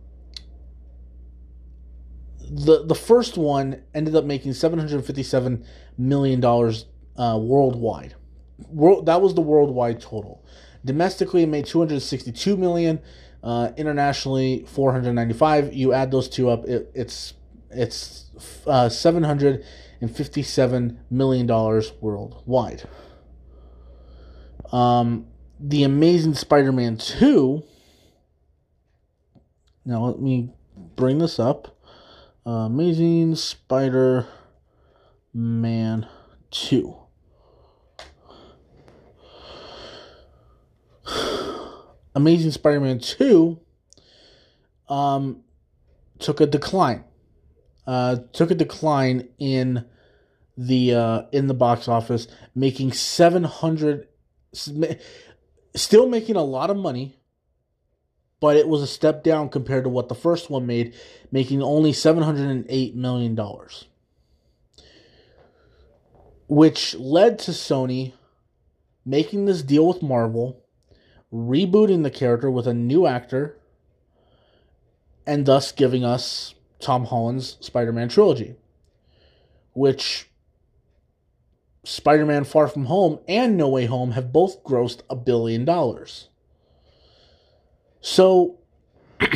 the 2.50 2.86
the 2.86 2.96
first 2.96 3.38
one 3.38 3.84
ended 3.94 4.16
up 4.16 4.26
making 4.26 4.54
757 4.54 5.66
million 5.98 6.40
dollars 6.40 6.86
uh, 7.18 7.38
worldwide 7.42 8.16
world 8.70 9.06
that 9.06 9.22
was 9.22 9.36
the 9.36 9.42
worldwide 9.42 10.02
total. 10.02 10.44
Domestically, 10.84 11.44
it 11.44 11.48
made 11.48 11.66
262 11.66 12.58
million. 12.58 13.00
Uh, 13.44 13.72
internationally, 13.78 14.66
495. 14.68 15.74
You 15.74 15.94
add 15.94 16.10
those 16.10 16.28
two 16.28 16.50
up, 16.50 16.66
it, 16.66 16.92
it's 16.96 17.36
it's 17.70 18.32
uh, 18.66 18.90
757 18.90 21.00
million 21.12 21.46
dollars 21.46 21.94
worldwide. 22.02 22.90
Um, 24.72 25.28
the 25.60 25.84
Amazing 25.84 26.34
Spider-Man 26.34 26.98
2. 26.98 27.62
Now 29.86 30.06
let 30.06 30.20
me 30.20 30.50
bring 30.96 31.20
this 31.20 31.40
up. 31.40 31.75
Amazing 32.46 33.36
Spider-Man 33.36 34.28
2. 36.52 36.96
Amazing 42.16 42.52
Spider-Man 42.52 43.00
2 43.00 43.60
um, 44.90 45.42
took 46.20 46.40
a 46.40 46.46
decline. 46.46 47.04
Uh, 47.88 48.18
took 48.32 48.52
a 48.52 48.56
decline 48.56 49.28
in 49.40 49.86
the 50.58 50.94
uh, 50.94 51.24
in 51.32 51.48
the 51.48 51.54
box 51.54 51.88
office, 51.88 52.28
making 52.56 52.92
700 52.94 54.08
still 55.76 56.08
making 56.08 56.36
a 56.36 56.44
lot 56.44 56.70
of 56.70 56.78
money, 56.78 57.16
but 58.46 58.58
it 58.58 58.68
was 58.68 58.84
a 58.84 58.88
step 58.88 59.24
down 59.24 59.50
compared 59.50 59.84
to 59.86 59.90
what 59.90 60.08
the 60.08 60.14
first 60.14 60.52
one 60.52 60.68
made, 60.68 60.94
making 61.32 61.64
only 61.64 61.92
$708 61.92 62.94
million. 62.94 63.36
Which 66.48 66.94
led 66.94 67.40
to 67.40 67.50
Sony 67.50 68.14
making 69.04 69.46
this 69.46 69.64
deal 69.64 69.88
with 69.88 70.04
Marvel, 70.04 70.64
rebooting 71.34 72.04
the 72.04 72.12
character 72.12 72.52
with 72.52 72.68
a 72.68 72.74
new 72.76 73.08
actor, 73.08 73.58
and 75.26 75.48
thus 75.48 75.72
giving 75.72 76.06
us 76.06 76.54
Tom 76.80 77.06
Holland's 77.06 77.58
Spider 77.62 77.92
Man 77.92 78.10
trilogy. 78.10 78.54
Which 79.74 80.30
Spider 81.84 82.28
Man 82.28 82.44
Far 82.44 82.68
From 82.68 82.86
Home 82.86 83.18
and 83.28 83.58
No 83.58 83.70
Way 83.70 83.88
Home 83.88 84.12
have 84.12 84.32
both 84.32 84.64
grossed 84.64 85.00
a 85.10 85.16
billion 85.16 85.66
dollars. 85.66 86.30
So, 88.08 88.60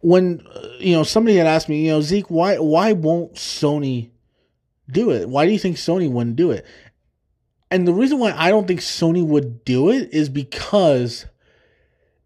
when 0.00 0.42
you 0.80 0.96
know 0.96 1.04
somebody 1.04 1.36
had 1.36 1.46
asked 1.46 1.68
me, 1.68 1.84
you 1.84 1.92
know, 1.92 2.00
Zeke, 2.00 2.28
why 2.28 2.58
why 2.58 2.94
won't 2.94 3.34
Sony 3.34 4.10
do 4.90 5.12
it? 5.12 5.28
Why 5.28 5.46
do 5.46 5.52
you 5.52 5.58
think 5.60 5.76
Sony 5.76 6.10
wouldn't 6.10 6.34
do 6.34 6.50
it? 6.50 6.66
And 7.70 7.86
the 7.86 7.94
reason 7.94 8.18
why 8.18 8.32
I 8.32 8.50
don't 8.50 8.66
think 8.66 8.80
Sony 8.80 9.24
would 9.24 9.64
do 9.64 9.88
it 9.88 10.12
is 10.12 10.28
because 10.28 11.26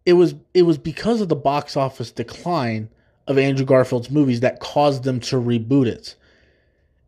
it 0.07 0.15
was 0.15 0.35
it 0.55 0.63
was 0.63 0.79
because 0.79 1.21
of 1.21 1.29
the 1.29 1.37
box 1.37 1.77
office 1.77 2.11
decline 2.11 2.89
of 3.27 3.37
Andrew 3.37 3.67
Garfield's 3.67 4.11
movies 4.11 4.41
that 4.41 4.61
caused 4.61 5.05
them 5.05 5.21
to 5.21 5.37
reboot 5.37 5.89
it. 5.89 6.15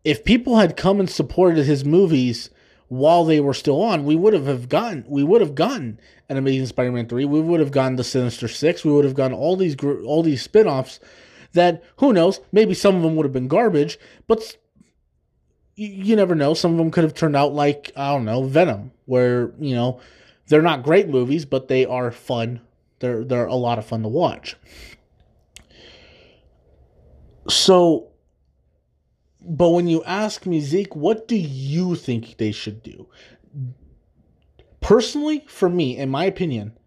If 0.04 0.26
people 0.26 0.58
had 0.58 0.76
come 0.76 1.00
and 1.00 1.08
supported 1.08 1.64
his 1.64 1.86
movies 1.86 2.50
while 2.88 3.24
they 3.24 3.40
were 3.40 3.54
still 3.54 3.82
on, 3.82 4.04
we 4.04 4.16
would 4.16 4.32
have 4.34 4.68
gotten 4.68 5.04
we 5.08 5.24
would 5.24 5.40
have 5.40 5.54
gotten 5.54 5.98
an 6.28 6.36
Amazing 6.36 6.66
Spider-Man 6.66 7.08
3, 7.08 7.24
we 7.24 7.40
would 7.40 7.60
have 7.60 7.70
gotten 7.70 7.96
the 7.96 8.04
Sinister 8.04 8.48
6, 8.48 8.84
we 8.84 8.92
would 8.92 9.04
have 9.04 9.14
gotten 9.14 9.36
all 9.36 9.56
these 9.56 9.76
all 9.82 10.22
these 10.22 10.42
spin-offs 10.42 11.00
that 11.52 11.82
who 11.96 12.12
knows, 12.12 12.40
maybe 12.52 12.74
some 12.74 12.96
of 12.96 13.02
them 13.02 13.16
would 13.16 13.24
have 13.24 13.32
been 13.32 13.48
garbage, 13.48 13.98
but 14.26 14.56
you 15.76 16.14
never 16.14 16.34
know, 16.34 16.54
some 16.54 16.72
of 16.72 16.78
them 16.78 16.90
could 16.90 17.04
have 17.04 17.14
turned 17.14 17.36
out 17.36 17.52
like 17.52 17.90
I 17.96 18.12
don't 18.12 18.24
know, 18.24 18.44
Venom, 18.44 18.92
where, 19.06 19.52
you 19.58 19.74
know, 19.74 20.00
they're 20.48 20.62
not 20.62 20.82
great 20.82 21.08
movies, 21.08 21.44
but 21.44 21.68
they 21.68 21.86
are 21.86 22.10
fun. 22.10 22.60
They're 23.00 23.24
they're 23.24 23.46
a 23.46 23.54
lot 23.54 23.78
of 23.78 23.86
fun 23.86 24.02
to 24.02 24.08
watch. 24.08 24.56
So, 27.48 28.08
but 29.46 29.70
when 29.70 29.86
you 29.86 30.02
ask 30.04 30.46
me, 30.46 30.60
Zeke, 30.60 30.96
what 30.96 31.28
do 31.28 31.36
you 31.36 31.94
think 31.94 32.36
they 32.36 32.52
should 32.52 32.82
do? 32.82 33.08
Personally, 34.80 35.44
for 35.48 35.68
me, 35.68 35.96
in 35.96 36.10
my 36.10 36.24
opinion, 36.24 36.78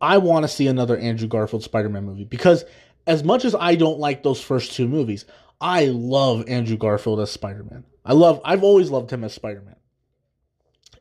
I 0.00 0.18
want 0.18 0.44
to 0.44 0.48
see 0.48 0.66
another 0.66 0.96
Andrew 0.96 1.28
Garfield 1.28 1.62
Spider 1.62 1.88
Man 1.88 2.04
movie 2.04 2.24
because 2.24 2.64
as 3.06 3.22
much 3.24 3.44
as 3.44 3.54
I 3.54 3.74
don't 3.74 3.98
like 3.98 4.22
those 4.22 4.40
first 4.40 4.72
two 4.72 4.88
movies, 4.88 5.24
I 5.60 5.86
love 5.86 6.44
Andrew 6.48 6.76
Garfield 6.76 7.20
as 7.20 7.30
Spider 7.30 7.64
Man. 7.64 7.84
I 8.04 8.14
love, 8.14 8.40
I've 8.44 8.62
always 8.64 8.90
loved 8.90 9.10
him 9.10 9.24
as 9.24 9.34
Spider 9.34 9.60
Man. 9.60 9.76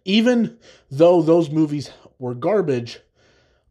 Even 0.05 0.57
though 0.91 1.21
those 1.21 1.49
movies 1.49 1.91
were 2.17 2.33
garbage, 2.33 2.99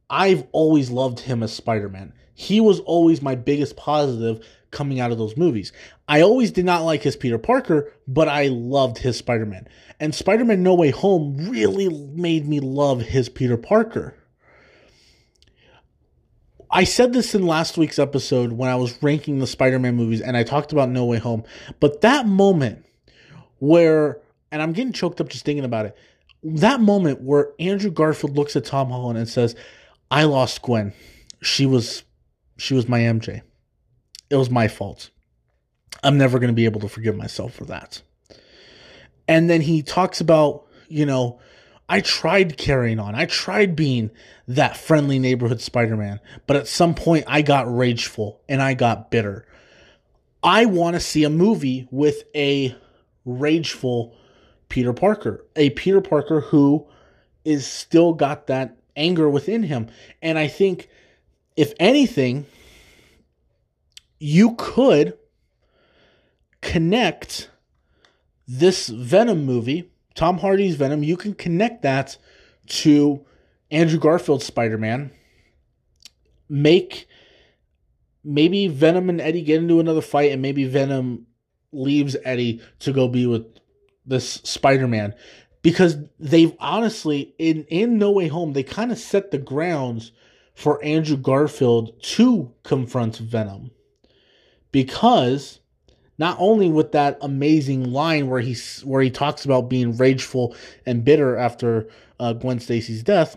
I've 0.09 0.47
always 0.53 0.91
loved 0.91 1.21
him 1.21 1.43
as 1.43 1.53
Spider 1.53 1.89
Man. 1.89 2.15
He 2.35 2.61
was 2.61 2.81
always 2.81 3.21
my 3.21 3.35
biggest 3.35 3.77
positive 3.77 4.47
coming 4.71 5.01
out 5.01 5.13
of 5.13 5.19
those 5.19 5.37
movies. 5.37 5.73
I 6.09 6.21
always 6.21 6.51
did 6.51 6.65
not 6.65 6.85
like 6.85 7.03
his 7.03 7.17
Peter 7.17 7.39
Parker, 7.39 7.93
but 8.07 8.29
I 8.29 8.49
loved 8.49 8.99
his 8.99 9.17
Spider 9.17 9.47
Man. 9.47 9.69
And 10.01 10.15
Spider 10.15 10.45
Man 10.45 10.63
No 10.63 10.75
Way 10.75 10.91
Home 10.91 11.37
really 11.51 11.89
made 11.89 12.47
me 12.47 12.61
love 12.61 13.01
his 13.01 13.29
Peter 13.29 13.57
Parker. 13.57 14.15
I 16.71 16.85
said 16.85 17.13
this 17.13 17.35
in 17.35 17.47
last 17.47 17.79
week's 17.79 17.99
episode 17.99 18.53
when 18.53 18.69
I 18.69 18.77
was 18.77 19.03
ranking 19.03 19.39
the 19.39 19.47
Spider 19.47 19.79
Man 19.79 19.97
movies 19.97 20.21
and 20.21 20.37
I 20.37 20.43
talked 20.43 20.73
about 20.73 20.91
No 20.91 21.07
Way 21.07 21.19
Home, 21.19 21.45
but 21.81 22.03
that 22.03 22.27
moment 22.27 22.85
where, 23.59 24.21
and 24.53 24.61
I'm 24.61 24.73
getting 24.73 24.93
choked 24.93 25.21
up 25.21 25.31
just 25.31 25.45
thinking 25.45 25.65
about 25.65 25.87
it, 25.87 25.97
that 26.43 26.81
moment 26.81 27.23
where 27.23 27.53
Andrew 27.59 27.91
Garfield 27.91 28.37
looks 28.37 28.55
at 28.55 28.65
Tom 28.65 28.91
Holland 28.91 29.19
and 29.19 29.29
says, 29.29 29.57
I 30.11 30.25
lost 30.25 30.63
Gwen. 30.63 30.93
She 31.43 31.67
was 31.67 32.05
she 32.57 32.75
was 32.75 32.89
my 32.89 33.01
MJ. 33.01 33.43
It 34.31 34.37
was 34.37 34.51
my 34.51 34.69
fault. 34.69 35.11
I'm 36.03 36.19
never 36.19 36.39
going 36.39 36.49
to 36.49 36.55
be 36.55 36.65
able 36.65 36.81
to 36.81 36.89
forgive 36.89 37.17
myself 37.17 37.55
for 37.55 37.65
that. 37.67 38.03
And 39.27 39.49
then 39.51 39.61
he 39.61 39.83
talks 39.83 40.21
about, 40.21 40.67
you 40.89 41.07
know, 41.07 41.41
I 41.89 42.01
tried 42.01 42.59
carrying 42.59 42.99
on. 42.99 43.15
I 43.15 43.27
tried 43.27 43.75
being 43.75 44.11
that 44.47 44.77
friendly 44.77 45.19
neighborhood 45.19 45.61
Spider 45.61 45.97
Man, 45.97 46.21
but 46.47 46.57
at 46.57 46.69
some 46.69 46.95
point 46.95 47.25
I 47.27 47.43
got 47.43 47.75
rageful 47.75 48.41
and 48.49 48.63
I 48.63 48.75
got 48.75 49.11
bitter. 49.11 49.47
I 50.43 50.67
want 50.67 50.95
to 50.95 51.01
see 51.01 51.25
a 51.25 51.31
movie 51.31 51.89
with 51.91 52.25
a 52.35 52.77
rageful 53.25 54.15
Peter 54.69 54.93
Parker, 54.93 55.45
a 55.57 55.71
Peter 55.71 56.01
Parker 56.01 56.41
who 56.41 56.87
is 57.45 57.67
still 57.67 58.13
got 58.13 58.47
that 58.49 58.77
anger 58.97 59.29
within 59.29 59.63
him. 59.63 59.89
And 60.21 60.39
I 60.39 60.49
think, 60.49 60.89
if 61.57 61.73
anything, 61.81 62.47
you 64.19 64.55
could 64.57 65.17
connect 66.61 67.51
this 68.47 68.89
Venom 68.89 69.45
movie, 69.45 69.91
Tom 70.15 70.39
Hardy's 70.39 70.77
Venom, 70.77 71.03
you 71.03 71.17
can 71.17 71.35
connect 71.35 71.83
that 71.83 72.17
to 72.67 73.25
Andrew 73.71 73.99
Garfield's 73.99 74.47
Spider 74.47 74.79
Man. 74.79 75.11
Make 76.49 77.07
maybe 78.25 78.69
Venom 78.69 79.11
and 79.11 79.21
Eddie 79.21 79.43
get 79.43 79.63
into 79.63 79.81
another 79.81 80.01
fight, 80.01 80.33
and 80.33 80.43
maybe 80.43 80.65
Venom 80.65 81.27
leaves 81.73 82.17
Eddie 82.25 82.61
to 82.81 82.93
go 82.93 83.07
be 83.07 83.27
with 83.27 83.45
this 84.07 84.41
Spider 84.45 84.89
Man. 84.89 85.15
Because 85.61 85.97
they've 86.19 86.57
honestly, 86.59 87.35
in, 87.39 87.65
in 87.65 87.99
No 87.99 88.11
Way 88.13 88.29
Home, 88.29 88.55
they 88.55 88.63
kind 88.63 88.91
of 88.91 88.99
set 88.99 89.31
the 89.31 89.39
grounds 89.39 90.13
for 90.55 90.83
Andrew 90.83 91.17
Garfield 91.17 92.01
to 92.03 92.53
confront 92.63 93.19
Venom 93.19 93.71
because 94.73 95.61
not 96.19 96.37
only 96.41 96.69
with 96.69 96.93
that 96.93 97.17
amazing 97.21 97.93
line 97.93 98.29
where 98.29 98.41
he's 98.41 98.81
where 98.83 99.01
he 99.01 99.11
talks 99.11 99.45
about 99.45 99.69
being 99.69 99.97
rageful 99.97 100.55
and 100.85 101.05
bitter 101.05 101.37
after 101.37 101.89
uh, 102.19 102.33
Gwen 102.33 102.59
Stacy's 102.59 103.03
death, 103.03 103.37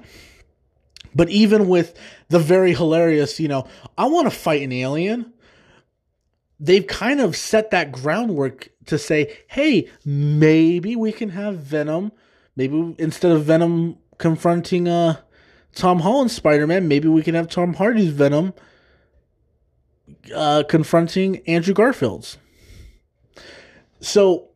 but 1.13 1.29
even 1.29 1.67
with 1.67 1.97
the 2.29 2.39
very 2.39 2.73
hilarious, 2.73 3.39
you 3.39 3.47
know, 3.47 3.67
I 3.97 4.07
want 4.07 4.25
to 4.25 4.35
fight 4.35 4.61
an 4.61 4.71
alien. 4.71 5.33
They've 6.59 6.85
kind 6.85 7.19
of 7.19 7.35
set 7.35 7.71
that 7.71 7.91
groundwork 7.91 8.69
to 8.85 8.97
say, 8.97 9.37
hey, 9.47 9.89
maybe 10.05 10.95
we 10.95 11.11
can 11.11 11.29
have 11.29 11.57
Venom. 11.57 12.11
Maybe 12.55 12.95
instead 12.99 13.31
of 13.31 13.45
Venom 13.45 13.97
confronting 14.17 14.87
uh, 14.87 15.17
Tom 15.73 15.99
Holland's 15.99 16.35
Spider 16.35 16.67
Man, 16.67 16.87
maybe 16.87 17.07
we 17.07 17.23
can 17.23 17.35
have 17.35 17.47
Tom 17.47 17.73
Hardy's 17.73 18.11
Venom 18.11 18.53
uh, 20.33 20.63
confronting 20.67 21.41
Andrew 21.47 21.73
Garfield's. 21.73 22.37
So, 23.99 24.49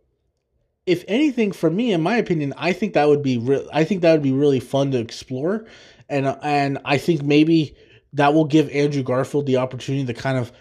if 0.85 1.03
anything, 1.07 1.51
for 1.51 1.69
me, 1.69 1.91
in 1.91 2.01
my 2.01 2.17
opinion, 2.17 2.53
I 2.57 2.73
think 2.73 2.93
that 2.93 3.07
would 3.07 3.23
be 3.23 3.37
re- 3.37 3.67
I 3.73 3.83
think 3.83 4.01
that 4.01 4.11
would 4.11 4.23
be 4.23 4.31
really 4.31 4.59
fun 4.59 4.91
to 4.91 4.99
explore, 4.99 5.65
and 6.09 6.37
and 6.41 6.79
I 6.85 6.97
think 6.97 7.23
maybe 7.23 7.75
that 8.13 8.33
will 8.33 8.45
give 8.45 8.69
Andrew 8.69 9.03
Garfield 9.03 9.45
the 9.45 9.57
opportunity 9.57 10.05
to 10.05 10.13
kind 10.13 10.37
of 10.37 10.51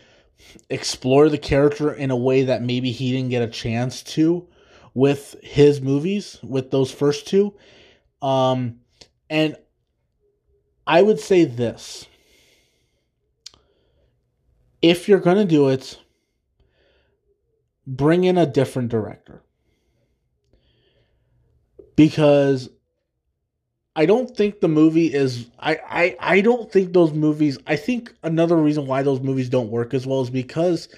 explore 0.70 1.28
the 1.28 1.38
character 1.38 1.92
in 1.92 2.10
a 2.10 2.16
way 2.16 2.44
that 2.44 2.62
maybe 2.62 2.90
he 2.90 3.12
didn't 3.12 3.30
get 3.30 3.42
a 3.42 3.50
chance 3.50 4.02
to 4.02 4.48
with 4.92 5.36
his 5.42 5.80
movies, 5.80 6.38
with 6.42 6.70
those 6.70 6.90
first 6.90 7.26
two. 7.26 7.54
Um, 8.22 8.80
and 9.28 9.56
I 10.86 11.02
would 11.02 11.20
say 11.20 11.44
this 11.44 12.06
if 14.84 15.08
you're 15.08 15.18
going 15.18 15.38
to 15.38 15.46
do 15.46 15.70
it, 15.70 15.98
bring 17.86 18.24
in 18.24 18.36
a 18.36 18.44
different 18.44 18.90
director. 18.90 19.42
Because 21.96 22.68
I 23.96 24.04
don't 24.04 24.36
think 24.36 24.60
the 24.60 24.68
movie 24.68 25.06
is 25.06 25.46
I, 25.58 25.78
I 25.88 26.16
I 26.20 26.40
don't 26.42 26.70
think 26.70 26.92
those 26.92 27.14
movies 27.14 27.56
I 27.66 27.76
think 27.76 28.12
another 28.22 28.56
reason 28.56 28.86
why 28.86 29.02
those 29.02 29.20
movies 29.20 29.48
don't 29.48 29.70
work 29.70 29.94
as 29.94 30.06
well 30.06 30.20
is 30.20 30.28
because 30.28 30.88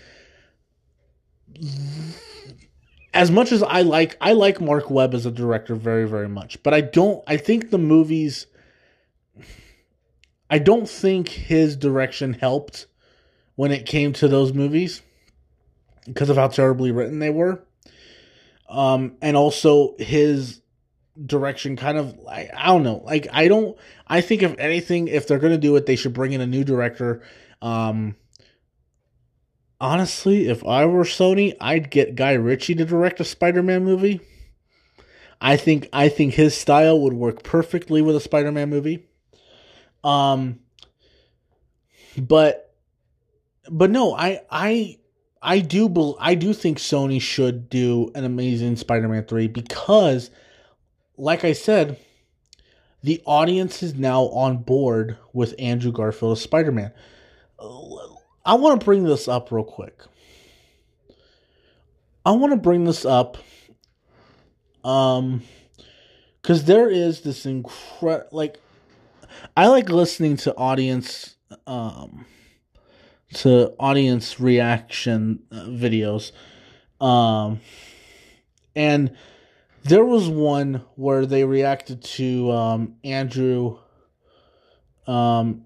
as 3.15 3.31
much 3.31 3.53
as 3.53 3.63
I 3.63 3.83
like 3.83 4.17
I 4.21 4.33
like 4.33 4.61
Marc 4.61 4.91
Webb 4.91 5.15
as 5.15 5.27
a 5.27 5.31
director 5.31 5.77
very 5.77 6.09
very 6.09 6.29
much, 6.29 6.61
but 6.65 6.75
I 6.75 6.81
don't 6.81 7.23
I 7.29 7.37
think 7.37 7.71
the 7.71 7.79
movies 7.79 8.47
I 10.51 10.59
don't 10.59 10.89
think 10.89 11.29
his 11.29 11.77
direction 11.77 12.33
helped 12.33 12.87
when 13.57 13.73
it 13.73 13.85
came 13.87 14.13
to 14.15 14.29
those 14.29 14.53
movies 14.53 15.03
because 16.07 16.31
of 16.31 16.37
how 16.37 16.49
terribly 16.49 16.93
written 16.93 17.19
they 17.19 17.31
were. 17.31 17.63
Um 18.69 19.17
and 19.21 19.37
also 19.37 19.97
his 19.99 20.61
direction 21.25 21.77
kind 21.77 21.97
of 21.97 22.19
I, 22.29 22.51
I 22.55 22.67
don't 22.67 22.83
know 22.83 23.03
like 23.05 23.27
i 23.33 23.49
don't 23.49 23.75
i 24.07 24.21
think 24.21 24.43
if 24.43 24.55
anything 24.59 25.09
if 25.09 25.27
they're 25.27 25.39
gonna 25.39 25.57
do 25.57 25.75
it 25.77 25.87
they 25.87 25.97
should 25.97 26.13
bring 26.13 26.33
in 26.33 26.41
a 26.41 26.47
new 26.47 26.63
director. 26.63 27.23
Um 27.63 28.17
honestly 29.81 30.49
if 30.49 30.65
i 30.65 30.85
were 30.87 31.05
sony 31.05 31.55
i'd 31.61 31.91
get 31.91 32.15
guy 32.17 32.33
ritchie 32.33 32.75
to 32.75 32.85
direct 32.85 33.21
a 33.21 33.25
spider-man 33.25 33.85
movie. 33.85 34.21
I 35.41 35.57
think 35.57 35.89
i 35.93 36.09
think 36.09 36.35
his 36.35 36.57
style 36.57 37.01
would 37.01 37.15
work 37.15 37.43
perfectly 37.43 38.03
with 38.03 38.17
a 38.17 38.21
spider-man 38.21 38.69
movie. 38.69 39.07
Um 40.05 40.61
but 42.19 42.66
but 43.71 43.91
no 43.91 44.15
i 44.15 44.41
i 44.51 44.99
i 45.43 45.59
do 45.59 46.17
i 46.21 46.35
do 46.35 46.53
think 46.53 46.79
sony 46.79 47.21
should 47.21 47.69
do 47.69 48.11
an 48.15 48.25
amazing 48.25 48.77
spider-man 48.77 49.25
3 49.25 49.49
because 49.49 50.31
like 51.17 51.45
I 51.45 51.53
said, 51.53 51.99
the 53.03 53.23
audience 53.25 53.83
is 53.83 53.95
now 53.95 54.25
on 54.25 54.59
board 54.59 55.17
with 55.33 55.55
Andrew 55.59 55.93
Garfield 55.93 56.33
as 56.33 56.43
Spider 56.43 56.73
Man. 56.73 56.93
I 57.59 58.55
want 58.55 58.81
to 58.81 58.85
bring 58.85 59.05
this 59.05 59.29
up 59.29 59.51
real 59.51 59.65
quick. 59.65 60.03
I 62.25 62.33
want 62.33 62.53
to 62.53 62.59
bring 62.59 62.85
this 62.85 63.05
up 63.05 63.39
um 64.85 65.43
cuz 66.43 66.65
there 66.65 66.89
is 66.89 67.23
this 67.23 67.45
incredible 67.45 68.29
like 68.31 68.61
I 69.57 69.67
like 69.67 69.89
listening 69.89 70.37
to 70.39 70.55
audience 70.57 71.35
um 71.67 72.25
to 73.35 73.75
audience 73.79 74.39
reaction 74.39 75.43
uh, 75.51 75.65
videos 75.65 76.33
um 77.01 77.61
and 78.77 79.17
there 79.87 80.05
was 80.05 80.29
one 80.29 80.83
where 80.97 81.27
they 81.27 81.45
reacted 81.45 82.03
to 82.03 82.51
um, 82.51 82.97
Andrew 83.05 83.79
um, 85.07 85.65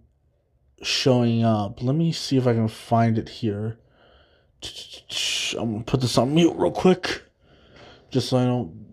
showing 0.83 1.43
up. 1.43 1.83
Let 1.83 1.97
me 1.97 2.13
see 2.13 2.37
if 2.37 2.47
I 2.47 2.53
can 2.53 2.69
find 2.69 3.17
it 3.17 3.29
here. 3.29 3.79
I'm 5.59 5.73
gonna 5.73 5.85
put 5.85 6.03
this 6.03 6.19
on 6.19 6.35
mute 6.35 6.55
real 6.55 6.71
quick, 6.71 7.23
just 8.11 8.29
so 8.29 8.37
I 8.37 8.45
don't. 8.45 8.87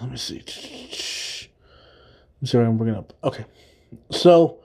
Let 0.00 0.10
me 0.10 0.16
see. 0.16 0.36
Let 0.36 0.46
me 0.46 0.48
see 0.48 1.48
if 2.42 2.54
I 2.54 2.64
can 2.64 2.78
bring 2.78 2.94
it 2.94 2.98
up. 2.98 3.12
Okay, 3.22 3.44
so. 4.10 4.61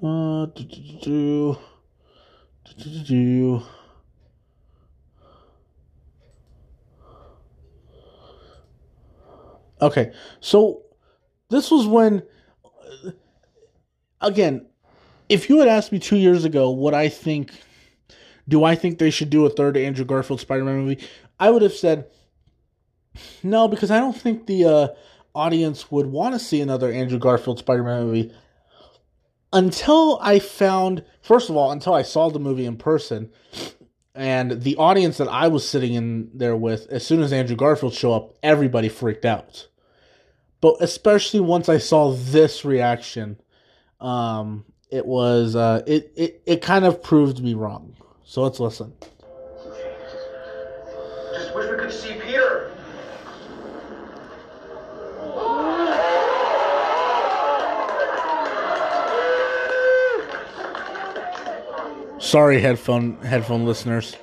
Uh, 0.00 0.46
do, 0.46 0.62
do, 0.62 0.98
do, 1.02 1.58
do, 2.76 2.90
do, 2.90 3.04
do. 3.04 3.62
Okay, 9.80 10.12
so 10.40 10.82
this 11.50 11.70
was 11.72 11.86
when, 11.86 12.22
again, 14.20 14.66
if 15.28 15.48
you 15.48 15.58
had 15.58 15.66
asked 15.68 15.90
me 15.90 15.98
two 15.98 16.16
years 16.16 16.44
ago 16.44 16.70
what 16.70 16.94
I 16.94 17.08
think, 17.08 17.52
do 18.46 18.62
I 18.62 18.76
think 18.76 18.98
they 18.98 19.10
should 19.10 19.30
do 19.30 19.46
a 19.46 19.50
third 19.50 19.76
Andrew 19.76 20.04
Garfield 20.04 20.40
Spider 20.40 20.64
Man 20.64 20.84
movie? 20.84 21.04
I 21.40 21.50
would 21.50 21.62
have 21.62 21.74
said 21.74 22.06
no, 23.42 23.66
because 23.66 23.90
I 23.90 23.98
don't 23.98 24.16
think 24.16 24.46
the 24.46 24.64
uh, 24.64 24.88
audience 25.34 25.90
would 25.90 26.06
want 26.06 26.34
to 26.34 26.38
see 26.38 26.60
another 26.60 26.92
Andrew 26.92 27.18
Garfield 27.18 27.58
Spider 27.58 27.82
Man 27.82 28.04
movie 28.04 28.32
until 29.52 30.18
I 30.20 30.38
found, 30.38 31.04
first 31.22 31.50
of 31.50 31.56
all, 31.56 31.70
until 31.72 31.94
I 31.94 32.02
saw 32.02 32.30
the 32.30 32.38
movie 32.38 32.66
in 32.66 32.76
person 32.76 33.30
and 34.14 34.62
the 34.62 34.76
audience 34.76 35.18
that 35.18 35.28
I 35.28 35.48
was 35.48 35.68
sitting 35.68 35.94
in 35.94 36.30
there 36.34 36.56
with, 36.56 36.86
as 36.90 37.06
soon 37.06 37.22
as 37.22 37.32
Andrew 37.32 37.56
Garfield 37.56 37.94
showed 37.94 38.14
up, 38.14 38.34
everybody 38.42 38.88
freaked 38.88 39.24
out. 39.24 39.68
But 40.60 40.76
especially 40.80 41.40
once 41.40 41.68
I 41.68 41.78
saw 41.78 42.12
this 42.12 42.64
reaction, 42.64 43.40
um, 44.00 44.64
it 44.90 45.06
was 45.06 45.54
uh, 45.54 45.82
it, 45.86 46.12
it 46.16 46.42
it 46.46 46.62
kind 46.62 46.84
of 46.84 47.02
proved 47.02 47.42
me 47.42 47.54
wrong. 47.54 47.94
So 48.24 48.42
let's 48.42 48.58
listen. 48.58 48.92
Just 51.32 51.54
wish 51.54 51.70
we 51.70 51.76
could 51.76 51.92
see 51.92 52.14
Peter. 52.14 52.27
Sorry, 62.28 62.60
headphone 62.60 63.16
headphone 63.22 63.64
listeners. 63.64 64.14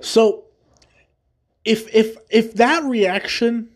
So 0.00 0.46
if 1.64 1.86
if 1.94 2.16
if 2.30 2.54
that 2.54 2.82
reaction 2.82 3.71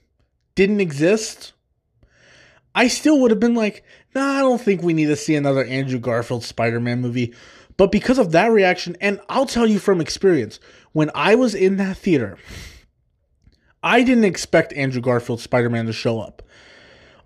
didn't 0.56 0.80
exist, 0.80 1.52
I 2.74 2.88
still 2.88 3.20
would 3.20 3.30
have 3.30 3.38
been 3.38 3.54
like, 3.54 3.84
nah, 4.14 4.38
I 4.38 4.40
don't 4.40 4.60
think 4.60 4.82
we 4.82 4.92
need 4.92 5.06
to 5.06 5.16
see 5.16 5.36
another 5.36 5.64
Andrew 5.64 6.00
Garfield 6.00 6.42
Spider 6.42 6.80
Man 6.80 7.00
movie. 7.00 7.32
But 7.76 7.92
because 7.92 8.18
of 8.18 8.32
that 8.32 8.50
reaction, 8.50 8.96
and 9.00 9.20
I'll 9.28 9.46
tell 9.46 9.66
you 9.66 9.78
from 9.78 10.00
experience, 10.00 10.58
when 10.92 11.10
I 11.14 11.36
was 11.36 11.54
in 11.54 11.76
that 11.76 11.96
theater, 11.98 12.38
I 13.82 14.02
didn't 14.02 14.24
expect 14.24 14.72
Andrew 14.72 15.00
Garfield 15.00 15.40
Spider 15.40 15.70
Man 15.70 15.86
to 15.86 15.92
show 15.92 16.20
up. 16.20 16.42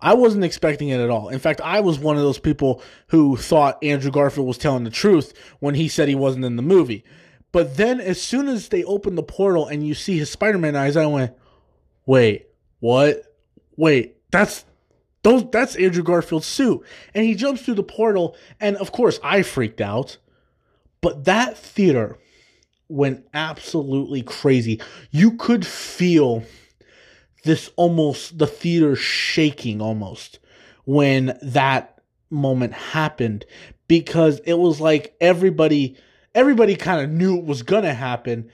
I 0.02 0.14
wasn't 0.14 0.44
expecting 0.44 0.88
it 0.88 1.00
at 1.00 1.10
all. 1.10 1.28
In 1.28 1.38
fact, 1.38 1.60
I 1.60 1.80
was 1.80 1.98
one 1.98 2.16
of 2.16 2.22
those 2.22 2.38
people 2.38 2.82
who 3.08 3.36
thought 3.36 3.82
Andrew 3.82 4.10
Garfield 4.10 4.46
was 4.46 4.58
telling 4.58 4.84
the 4.84 4.90
truth 4.90 5.32
when 5.60 5.74
he 5.74 5.88
said 5.88 6.08
he 6.08 6.14
wasn't 6.14 6.44
in 6.44 6.56
the 6.56 6.62
movie. 6.62 7.04
But 7.52 7.76
then, 7.76 8.00
as 8.00 8.20
soon 8.20 8.48
as 8.48 8.68
they 8.68 8.84
opened 8.84 9.18
the 9.18 9.22
portal 9.22 9.66
and 9.66 9.86
you 9.86 9.94
see 9.94 10.18
his 10.18 10.30
Spider 10.30 10.58
Man 10.58 10.76
eyes, 10.76 10.96
I 10.96 11.06
went, 11.06 11.34
wait, 12.06 12.49
what? 12.80 13.22
Wait, 13.76 14.16
that's 14.30 14.64
those 15.22 15.48
that's 15.50 15.76
Andrew 15.76 16.02
Garfield's 16.02 16.46
suit. 16.46 16.84
And 17.14 17.24
he 17.24 17.34
jumps 17.34 17.62
through 17.62 17.74
the 17.74 17.82
portal, 17.82 18.36
and 18.60 18.76
of 18.76 18.92
course 18.92 19.20
I 19.22 19.42
freaked 19.42 19.80
out. 19.80 20.18
But 21.00 21.24
that 21.24 21.56
theater 21.56 22.18
went 22.88 23.26
absolutely 23.32 24.22
crazy. 24.22 24.80
You 25.10 25.36
could 25.36 25.66
feel 25.66 26.44
this 27.44 27.70
almost 27.76 28.38
the 28.38 28.46
theater 28.46 28.96
shaking 28.96 29.80
almost 29.80 30.38
when 30.84 31.38
that 31.42 32.02
moment 32.30 32.72
happened 32.72 33.44
because 33.88 34.40
it 34.40 34.54
was 34.54 34.80
like 34.80 35.14
everybody 35.20 35.96
everybody 36.34 36.76
kind 36.76 37.00
of 37.00 37.10
knew 37.10 37.38
it 37.38 37.44
was 37.44 37.62
going 37.62 37.82
to 37.82 37.94
happen 37.94 38.50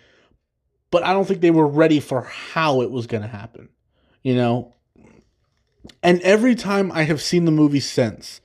but 0.91 1.03
I 1.03 1.13
don't 1.13 1.27
think 1.27 1.41
they 1.41 1.51
were 1.51 1.67
ready 1.67 2.01
for 2.01 2.23
how 2.23 2.81
it 2.81 2.91
was 2.91 3.07
going 3.07 3.23
to 3.23 3.29
happen 3.29 3.69
you 4.27 4.35
know 4.35 4.75
and 6.03 6.21
every 6.23 6.57
time 6.57 6.91
I 6.91 7.05
have 7.05 7.23
seen 7.23 7.45
the 7.45 7.53
movie 7.53 7.79
since 7.79 8.41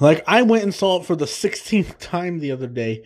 like 0.00 0.24
I 0.26 0.40
went 0.40 0.64
and 0.64 0.74
saw 0.74 1.00
it 1.00 1.04
for 1.04 1.14
the 1.14 1.26
16th 1.26 1.98
time 2.00 2.38
the 2.38 2.50
other 2.50 2.66
day 2.66 3.04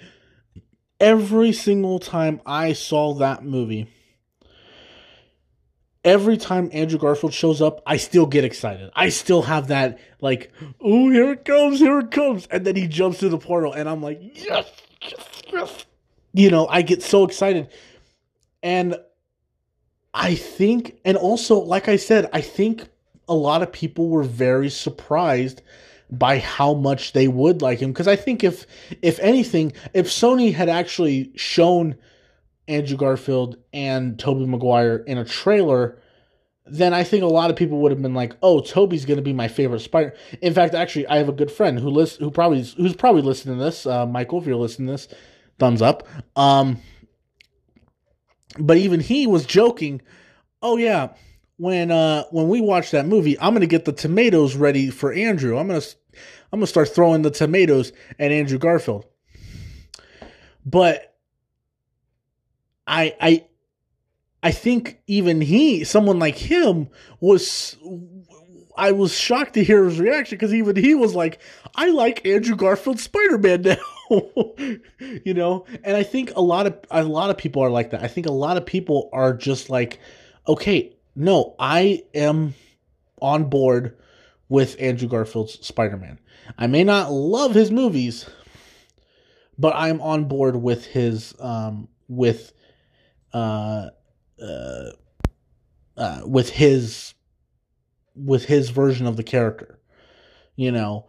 every 1.00 1.50
single 1.50 1.98
time 1.98 2.40
I 2.46 2.74
saw 2.74 3.12
that 3.14 3.44
movie 3.44 3.88
every 6.04 6.37
time 6.37 6.70
Andrew 6.72 6.98
Garfield 6.98 7.33
shows 7.33 7.62
up, 7.62 7.83
I 7.87 7.96
still 7.96 8.26
get 8.26 8.44
excited. 8.44 8.90
I 8.94 9.09
still 9.09 9.40
have 9.40 9.68
that 9.68 9.98
like, 10.20 10.52
oh, 10.83 11.09
here 11.09 11.33
it 11.33 11.46
comes, 11.46 11.80
here 11.80 11.98
it 12.00 12.11
comes, 12.11 12.46
and 12.50 12.66
then 12.66 12.76
he 12.76 12.87
jumps 12.87 13.20
through 13.20 13.30
the 13.30 13.38
portal, 13.38 13.72
and 13.72 13.88
I'm 13.88 14.02
like, 14.02 14.20
yes, 14.20 14.70
yes, 15.00 15.42
yes. 15.50 15.87
You 16.35 16.50
know, 16.50 16.66
I 16.66 16.83
get 16.83 17.02
so 17.02 17.24
excited, 17.24 17.70
and 18.62 18.96
I 20.14 20.37
think, 20.37 21.00
and 21.05 21.16
also, 21.16 21.59
like 21.59 21.88
I 21.88 21.96
said, 21.96 22.31
I 22.33 22.40
think 22.40 22.87
a 23.29 23.35
lot 23.35 23.62
of 23.62 23.72
people 23.72 24.09
were 24.09 24.22
very 24.22 24.70
surprised 24.70 25.61
by 26.11 26.38
how 26.38 26.74
much 26.74 27.12
they 27.12 27.27
would 27.27 27.62
like 27.62 27.81
him 27.81 27.90
because 27.90 28.07
I 28.07 28.14
think 28.14 28.44
if 28.44 28.66
if 29.03 29.18
anything, 29.18 29.72
if 29.92 30.07
Sony 30.07 30.55
had 30.55 30.68
actually 30.68 31.33
shown 31.35 31.96
Andrew 32.68 32.96
Garfield 32.96 33.57
and 33.72 34.18
Tobey 34.18 34.46
Maguire 34.46 34.98
in 34.98 35.18
a 35.18 35.24
trailer, 35.24 35.98
then 36.66 36.94
I 36.94 37.03
think 37.03 37.24
a 37.24 37.27
lot 37.27 37.50
of 37.50 37.57
people 37.57 37.81
would 37.81 37.90
have 37.90 38.00
been 38.00 38.14
like, 38.14 38.37
"Oh, 38.42 38.61
Tobey's 38.61 39.05
going 39.05 39.16
to 39.16 39.22
be 39.22 39.33
my 39.33 39.48
favorite 39.48 39.81
Spider." 39.81 40.14
In 40.40 40.55
fact, 40.55 40.74
actually, 40.74 41.09
I 41.09 41.16
have 41.16 41.29
a 41.29 41.33
good 41.33 41.50
friend 41.50 41.79
who 41.79 41.90
list 41.90 42.20
who 42.20 42.31
probably 42.31 42.62
who's 42.77 42.94
probably 42.94 43.22
listening 43.22 43.59
to 43.59 43.64
this. 43.64 43.85
Uh, 43.87 44.07
Michael, 44.07 44.40
if 44.40 44.46
you're 44.46 44.57
listening 44.57 44.87
to 44.88 44.92
this, 44.92 45.09
thumbs 45.59 45.83
up. 45.83 46.07
Um, 46.37 46.79
but 48.58 48.76
even 48.76 49.00
he 49.00 49.26
was 49.26 49.46
joking. 49.46 50.00
Oh 50.62 50.76
yeah, 50.76 51.10
when 51.56 51.90
uh 51.90 52.24
when 52.30 52.48
we 52.48 52.60
watch 52.60 52.90
that 52.92 53.06
movie, 53.06 53.38
I'm 53.38 53.54
gonna 53.54 53.66
get 53.66 53.84
the 53.84 53.92
tomatoes 53.92 54.56
ready 54.56 54.90
for 54.90 55.12
Andrew. 55.12 55.58
I'm 55.58 55.68
gonna 55.68 55.82
I'm 56.52 56.60
gonna 56.60 56.66
start 56.66 56.88
throwing 56.88 57.22
the 57.22 57.30
tomatoes 57.30 57.92
at 58.18 58.32
Andrew 58.32 58.58
Garfield. 58.58 59.06
But 60.64 61.16
I 62.86 63.14
I 63.20 63.44
I 64.42 64.50
think 64.50 65.00
even 65.06 65.40
he, 65.40 65.84
someone 65.84 66.18
like 66.18 66.36
him, 66.36 66.88
was 67.18 67.76
I 68.76 68.92
was 68.92 69.16
shocked 69.16 69.54
to 69.54 69.64
hear 69.64 69.84
his 69.84 69.98
reaction 69.98 70.36
because 70.36 70.52
even 70.52 70.76
he 70.76 70.94
was 70.94 71.14
like, 71.14 71.40
I 71.74 71.90
like 71.90 72.26
Andrew 72.26 72.54
Garfield 72.54 73.00
Spider 73.00 73.38
Man 73.38 73.62
now. 73.62 73.76
you 75.24 75.34
know? 75.34 75.66
And 75.82 75.96
I 75.96 76.02
think 76.02 76.32
a 76.36 76.40
lot 76.40 76.66
of 76.66 76.78
a 76.90 77.02
lot 77.04 77.30
of 77.30 77.38
people 77.38 77.62
are 77.62 77.70
like 77.70 77.90
that. 77.90 78.02
I 78.02 78.08
think 78.08 78.26
a 78.26 78.32
lot 78.32 78.56
of 78.56 78.66
people 78.66 79.08
are 79.12 79.32
just 79.32 79.70
like, 79.70 80.00
okay, 80.46 80.94
no, 81.16 81.54
I 81.58 82.04
am 82.14 82.54
on 83.20 83.44
board 83.44 83.96
with 84.48 84.76
Andrew 84.78 85.08
Garfield's 85.08 85.64
Spider 85.66 85.96
Man. 85.96 86.18
I 86.58 86.66
may 86.66 86.84
not 86.84 87.10
love 87.10 87.54
his 87.54 87.70
movies, 87.70 88.28
but 89.58 89.74
I'm 89.74 90.00
on 90.00 90.24
board 90.24 90.56
with 90.56 90.86
his 90.86 91.34
um 91.40 91.88
with 92.08 92.52
uh, 93.32 93.88
uh, 94.40 94.90
uh, 95.96 96.20
with 96.24 96.50
his 96.50 97.14
with 98.14 98.44
his 98.44 98.70
version 98.70 99.06
of 99.06 99.16
the 99.16 99.22
character, 99.22 99.78
you 100.56 100.70
know. 100.70 101.06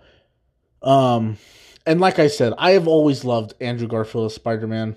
Um, 0.82 1.38
and 1.86 2.00
like 2.00 2.20
I 2.20 2.28
said, 2.28 2.54
I 2.58 2.72
have 2.72 2.88
always 2.88 3.24
loved 3.24 3.54
Andrew 3.62 3.88
Garfield 3.88 4.26
as 4.26 4.36
Spider 4.36 4.68
Man. 4.68 4.96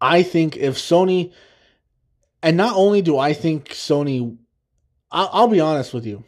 I 0.00 0.22
think 0.22 0.56
if 0.56 0.76
Sony, 0.76 1.32
and 2.42 2.56
not 2.56 2.74
only 2.76 3.02
do 3.02 3.18
I 3.18 3.32
think 3.32 3.68
Sony, 3.68 4.36
I'll, 5.10 5.30
I'll 5.32 5.48
be 5.48 5.60
honest 5.60 5.94
with 5.94 6.06
you, 6.06 6.24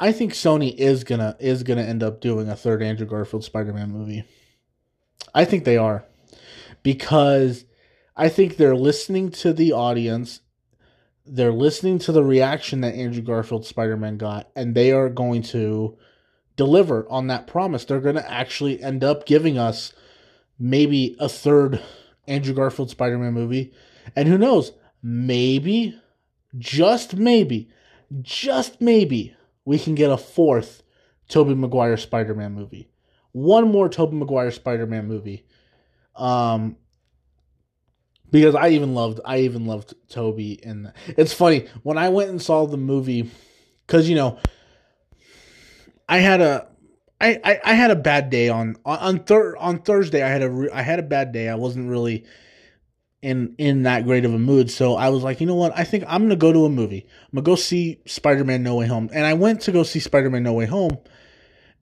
I 0.00 0.12
think 0.12 0.32
Sony 0.32 0.74
is 0.74 1.04
gonna 1.04 1.36
is 1.40 1.64
gonna 1.64 1.82
end 1.82 2.02
up 2.02 2.20
doing 2.20 2.48
a 2.48 2.56
third 2.56 2.82
Andrew 2.82 3.06
Garfield 3.06 3.44
Spider 3.44 3.72
Man 3.72 3.90
movie. 3.90 4.24
I 5.34 5.44
think 5.44 5.64
they 5.64 5.76
are 5.76 6.04
because 6.82 7.64
I 8.16 8.28
think 8.28 8.56
they're 8.56 8.76
listening 8.76 9.30
to 9.32 9.52
the 9.52 9.72
audience. 9.72 10.40
They're 11.26 11.52
listening 11.52 11.98
to 12.00 12.12
the 12.12 12.24
reaction 12.24 12.80
that 12.80 12.94
Andrew 12.94 13.22
Garfield 13.22 13.66
Spider 13.66 13.96
Man 13.96 14.16
got, 14.16 14.48
and 14.56 14.74
they 14.74 14.92
are 14.92 15.08
going 15.08 15.42
to 15.42 15.98
deliver 16.58 17.08
on 17.08 17.28
that 17.28 17.46
promise. 17.46 17.86
They're 17.86 18.00
going 18.00 18.16
to 18.16 18.30
actually 18.30 18.82
end 18.82 19.02
up 19.02 19.24
giving 19.24 19.56
us 19.56 19.94
maybe 20.58 21.16
a 21.18 21.28
third 21.28 21.80
Andrew 22.26 22.52
Garfield 22.52 22.90
Spider 22.90 23.16
Man 23.16 23.32
movie. 23.32 23.72
And 24.14 24.28
who 24.28 24.36
knows, 24.36 24.72
maybe, 25.02 25.98
just 26.58 27.16
maybe, 27.16 27.70
just 28.20 28.82
maybe, 28.82 29.34
we 29.64 29.78
can 29.78 29.94
get 29.94 30.10
a 30.10 30.18
fourth 30.18 30.82
Tobey 31.28 31.54
Maguire 31.54 31.96
Spider 31.96 32.34
Man 32.34 32.52
movie. 32.52 32.90
One 33.32 33.70
more 33.70 33.88
Tobey 33.88 34.16
Maguire 34.16 34.50
Spider 34.50 34.86
Man 34.86 35.06
movie. 35.06 35.46
Um, 36.16 36.76
because 38.30 38.54
I 38.54 38.70
even 38.70 38.94
loved 38.94 39.20
I 39.24 39.40
even 39.40 39.66
loved 39.66 39.94
Tobey 40.08 40.60
and 40.62 40.92
it's 41.06 41.32
funny 41.32 41.66
when 41.82 41.96
I 41.96 42.08
went 42.08 42.30
and 42.30 42.42
saw 42.42 42.66
the 42.66 42.76
movie 42.76 43.30
because 43.86 44.08
you 44.08 44.16
know 44.16 44.38
I 46.08 46.18
had 46.18 46.40
a 46.40 46.68
I, 47.20 47.40
I, 47.44 47.60
I 47.64 47.74
had 47.74 47.90
a 47.90 47.96
bad 47.96 48.30
day 48.30 48.48
on 48.48 48.76
on 48.84 49.20
thir- 49.20 49.56
on 49.56 49.80
Thursday 49.80 50.22
I 50.22 50.28
had 50.28 50.42
a 50.42 50.50
re- 50.50 50.70
I 50.70 50.82
had 50.82 50.98
a 50.98 51.02
bad 51.02 51.32
day. 51.32 51.48
I 51.48 51.56
wasn't 51.56 51.90
really 51.90 52.24
in 53.20 53.54
in 53.58 53.82
that 53.82 54.04
great 54.04 54.24
of 54.24 54.32
a 54.32 54.38
mood. 54.38 54.70
So 54.70 54.94
I 54.94 55.08
was 55.08 55.22
like 55.22 55.40
you 55.40 55.46
know 55.46 55.54
what? 55.54 55.76
I 55.76 55.84
think 55.84 56.04
I'm 56.06 56.22
gonna 56.22 56.36
go 56.36 56.52
to 56.52 56.64
a 56.64 56.70
movie. 56.70 57.06
I'm 57.24 57.36
gonna 57.36 57.44
go 57.44 57.56
see 57.56 58.00
Spider 58.06 58.44
Man 58.44 58.62
No 58.62 58.76
Way 58.76 58.86
Home. 58.86 59.10
And 59.12 59.26
I 59.26 59.34
went 59.34 59.60
to 59.62 59.72
go 59.72 59.82
see 59.82 60.00
Spider 60.00 60.30
Man 60.30 60.42
No 60.42 60.52
Way 60.52 60.66
Home. 60.66 60.98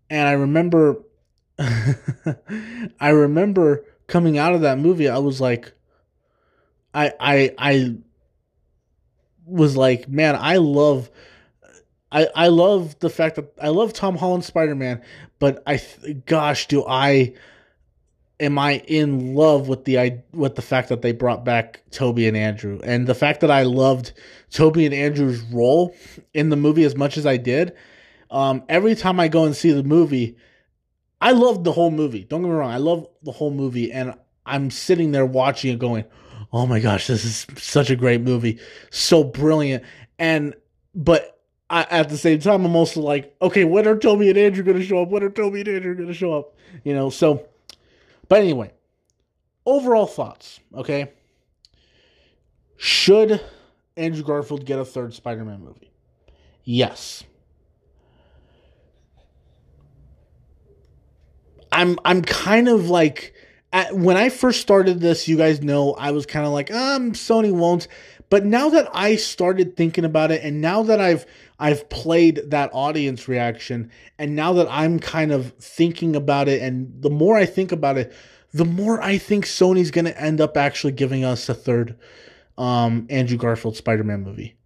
And 0.09 0.27
I 0.27 0.33
remember 0.33 1.03
I 1.59 3.09
remember 3.11 3.85
coming 4.07 4.39
out 4.39 4.55
of 4.55 4.61
that 4.61 4.79
movie 4.79 5.09
I 5.09 5.19
was 5.19 5.41
like 5.41 5.73
I 6.95 7.12
I 7.21 7.55
I 7.59 7.97
was 9.47 9.77
like, 9.77 10.09
man, 10.09 10.37
I 10.39 10.57
love 10.57 11.11
I 12.16 12.29
I 12.35 12.48
love 12.48 12.98
the 13.00 13.11
fact 13.11 13.37
that 13.37 13.52
I 13.61 13.68
love 13.68 13.92
Tom 13.92 14.16
Holland 14.16 14.44
Spider 14.44 14.74
Man, 14.74 15.02
but 15.38 15.62
I 15.66 15.81
gosh, 16.24 16.66
do 16.66 16.85
I 16.87 17.35
am 18.40 18.59
I 18.59 18.79
in 18.87 19.35
love 19.35 19.68
with 19.68 19.85
the 19.85 19.98
I 19.98 20.24
with 20.33 20.55
the 20.55 20.62
fact 20.62 20.88
that 20.88 21.02
they 21.02 21.12
brought 21.12 21.44
back 21.44 21.83
Tobey 21.90 22.26
and 22.26 22.37
Andrew 22.37 22.81
and 22.83 23.07
the 23.07 23.14
fact 23.14 23.40
that 23.42 23.50
I 23.50 23.64
loved 23.64 24.14
Tobey 24.50 24.87
and 24.87 24.94
Andrew's 24.94 25.42
role 25.42 25.94
in 26.33 26.48
the 26.48 26.57
movie 26.57 26.85
as 26.85 26.96
much 26.96 27.18
as 27.18 27.26
I 27.26 27.37
did. 27.37 27.74
Um, 28.31 28.64
every 28.68 28.94
time 28.94 29.20
I 29.20 29.29
go 29.29 29.44
and 29.44 29.55
see 29.55 29.70
the 29.70 29.85
movie, 29.85 30.37
I 31.20 31.33
loved 31.33 31.64
the 31.64 31.72
whole 31.72 31.90
movie. 31.90 32.24
Don't 32.24 32.42
get 32.42 32.48
me 32.48 32.55
wrong, 32.55 32.70
I 32.70 32.79
love 32.79 33.07
the 33.22 33.33
whole 33.33 33.52
movie, 33.52 33.92
and 33.92 34.14
I'm 34.46 34.70
sitting 34.70 35.12
there 35.12 35.26
watching 35.26 35.72
it, 35.72 35.79
going, 35.79 36.05
oh 36.52 36.66
my 36.66 36.81
gosh, 36.81 37.07
this 37.07 37.24
is 37.24 37.46
such 37.62 37.90
a 37.90 37.96
great 37.96 38.22
movie, 38.22 38.59
so 38.90 39.22
brilliant. 39.22 39.85
And 40.18 40.55
but 40.94 41.36
I, 41.68 41.83
at 41.90 42.09
the 42.09 42.16
same 42.16 42.38
time, 42.38 42.64
I'm 42.64 42.76
also 42.76 43.00
like, 43.00 43.35
okay, 43.42 43.64
when 43.64 43.88
are 43.88 43.96
Tobey 43.96 44.29
and 44.29 44.38
Andrew 44.38 44.62
going 44.62 44.79
to 44.79 44.85
show 44.85 45.02
up? 45.02 45.09
When 45.09 45.22
are 45.22 45.31
Tobey 45.31 45.61
and 45.61 45.68
Andrew 45.68 45.94
going 45.94 46.09
to 46.09 46.14
show 46.14 46.33
up? 46.33 46.55
You 46.85 46.94
know, 46.94 47.11
so. 47.11 47.46
But 48.29 48.40
anyway, 48.40 48.72
overall 49.64 50.07
thoughts. 50.07 50.61
Okay, 50.74 51.12
should 52.76 53.40
Andrew 53.96 54.22
Garfield 54.22 54.64
get 54.64 54.79
a 54.79 54.85
third 54.85 55.14
Spider-Man 55.14 55.64
movie? 55.64 55.90
Yes. 56.64 57.24
I'm 61.72 61.98
I'm 62.05 62.22
kind 62.22 62.68
of 62.68 62.88
like 62.88 63.35
at, 63.72 63.94
when 63.94 64.16
I 64.16 64.29
first 64.29 64.61
started 64.61 65.00
this, 65.00 65.29
you 65.29 65.37
guys 65.37 65.61
know 65.62 65.94
I 65.94 66.11
was 66.11 66.26
kind 66.26 66.46
of 66.46 66.52
like, 66.52 66.72
um, 66.72 67.12
Sony 67.12 67.52
won't. 67.52 67.88
But 68.29 68.44
now 68.44 68.70
that 68.70 68.88
I 68.92 69.16
started 69.16 69.76
thinking 69.76 70.05
about 70.05 70.33
it, 70.33 70.42
and 70.42 70.61
now 70.61 70.83
that 70.85 71.00
I've 71.00 71.26
I've 71.59 71.88
played 71.88 72.42
that 72.51 72.71
audience 72.73 73.29
reaction, 73.29 73.90
and 74.19 74.37
now 74.37 74.53
that 74.55 74.69
I'm 74.71 74.99
kind 74.99 75.33
of 75.33 75.53
thinking 75.55 76.14
about 76.14 76.49
it, 76.49 76.61
and 76.62 76.92
the 77.01 77.11
more 77.11 77.37
I 77.37 77.47
think 77.47 77.73
about 77.73 77.97
it, 77.97 78.12
the 78.53 78.64
more 78.64 79.01
I 79.03 79.19
think 79.19 79.45
Sony's 79.45 79.90
going 79.90 80.05
to 80.05 80.21
end 80.21 80.40
up 80.40 80.57
actually 80.57 80.92
giving 80.92 81.25
us 81.25 81.49
a 81.49 81.55
third 81.55 81.99
um, 82.59 83.07
Andrew 83.11 83.37
Garfield 83.37 83.77
Spider-Man 83.77 84.23
movie. 84.23 84.57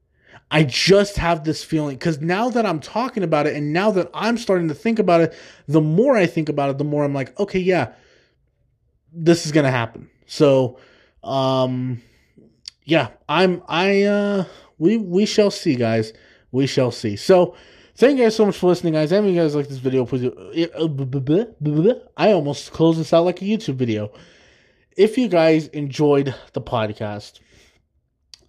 I 0.51 0.65
just 0.65 1.17
have 1.17 1.45
this 1.45 1.63
feeling 1.63 1.97
because 1.97 2.21
now 2.21 2.51
that 2.51 2.67
I'm 2.67 2.81
talking 2.81 3.23
about 3.23 3.47
it, 3.47 3.55
and 3.55 3.73
now 3.73 3.93
that 3.93 4.11
I'm 4.13 4.37
starting 4.37 4.69
to 4.69 4.75
think 4.75 4.99
about 4.99 5.21
it, 5.21 5.35
the 5.69 5.81
more 5.81 6.17
I 6.17 6.27
think 6.27 6.49
about 6.49 6.71
it, 6.71 6.79
the 6.79 6.85
more 6.85 7.05
I'm 7.05 7.15
like, 7.15 7.39
okay, 7.39 7.61
yeah, 7.61 7.93
this 9.13 9.47
is 9.47 9.53
gonna 9.53 9.71
happen. 9.71 10.11
So, 10.27 10.79
um, 11.23 12.03
yeah, 12.85 13.09
I'm 13.29 13.63
I 13.69 14.03
uh 14.03 14.45
we 14.79 14.97
we 14.97 15.25
shall 15.25 15.53
see, 15.53 15.77
guys. 15.77 16.13
We 16.53 16.67
shall 16.67 16.91
see. 16.91 17.17
So, 17.17 17.55
thank 17.95 18.19
you 18.19 18.25
guys 18.25 18.37
so 18.37 18.47
much 18.47 18.57
for 18.57 18.69
listening, 18.69 18.95
guys. 18.95 19.13
If 19.13 19.25
you 19.25 19.35
guys 19.35 19.55
like 19.55 19.69
this 19.69 19.79
video, 19.79 20.05
please. 20.05 20.31
I 22.17 22.33
almost 22.33 22.73
closed 22.73 22.99
this 22.99 23.13
out 23.13 23.25
like 23.25 23.41
a 23.43 23.45
YouTube 23.45 23.77
video. 23.77 24.13
If 24.97 25.17
you 25.17 25.29
guys 25.29 25.69
enjoyed 25.69 26.35
the 26.53 26.61
podcast, 26.61 27.41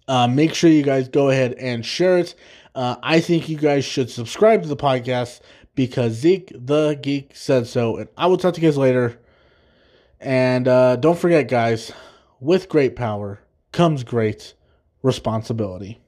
uh, 0.08 0.26
make 0.26 0.54
sure 0.54 0.68
you 0.68 0.82
guys 0.82 1.08
go 1.08 1.30
ahead 1.30 1.54
and 1.54 1.86
share 1.86 2.18
it. 2.18 2.34
Uh, 2.74 2.96
I 3.02 3.20
think 3.20 3.48
you 3.48 3.56
guys 3.56 3.84
should 3.84 4.10
subscribe 4.10 4.62
to 4.62 4.68
the 4.68 4.76
podcast 4.76 5.40
because 5.74 6.12
Zeke 6.12 6.52
the 6.54 6.98
Geek 7.00 7.36
said 7.36 7.66
so. 7.66 7.96
And 7.96 8.08
I 8.16 8.26
will 8.26 8.36
talk 8.36 8.54
to 8.54 8.60
you 8.60 8.68
guys 8.68 8.76
later. 8.76 9.18
And 10.20 10.68
uh, 10.68 10.96
don't 10.96 11.18
forget, 11.18 11.48
guys, 11.48 11.92
with 12.40 12.68
great 12.68 12.96
power 12.96 13.40
comes 13.72 14.04
great 14.04 14.54
responsibility. 15.02 16.01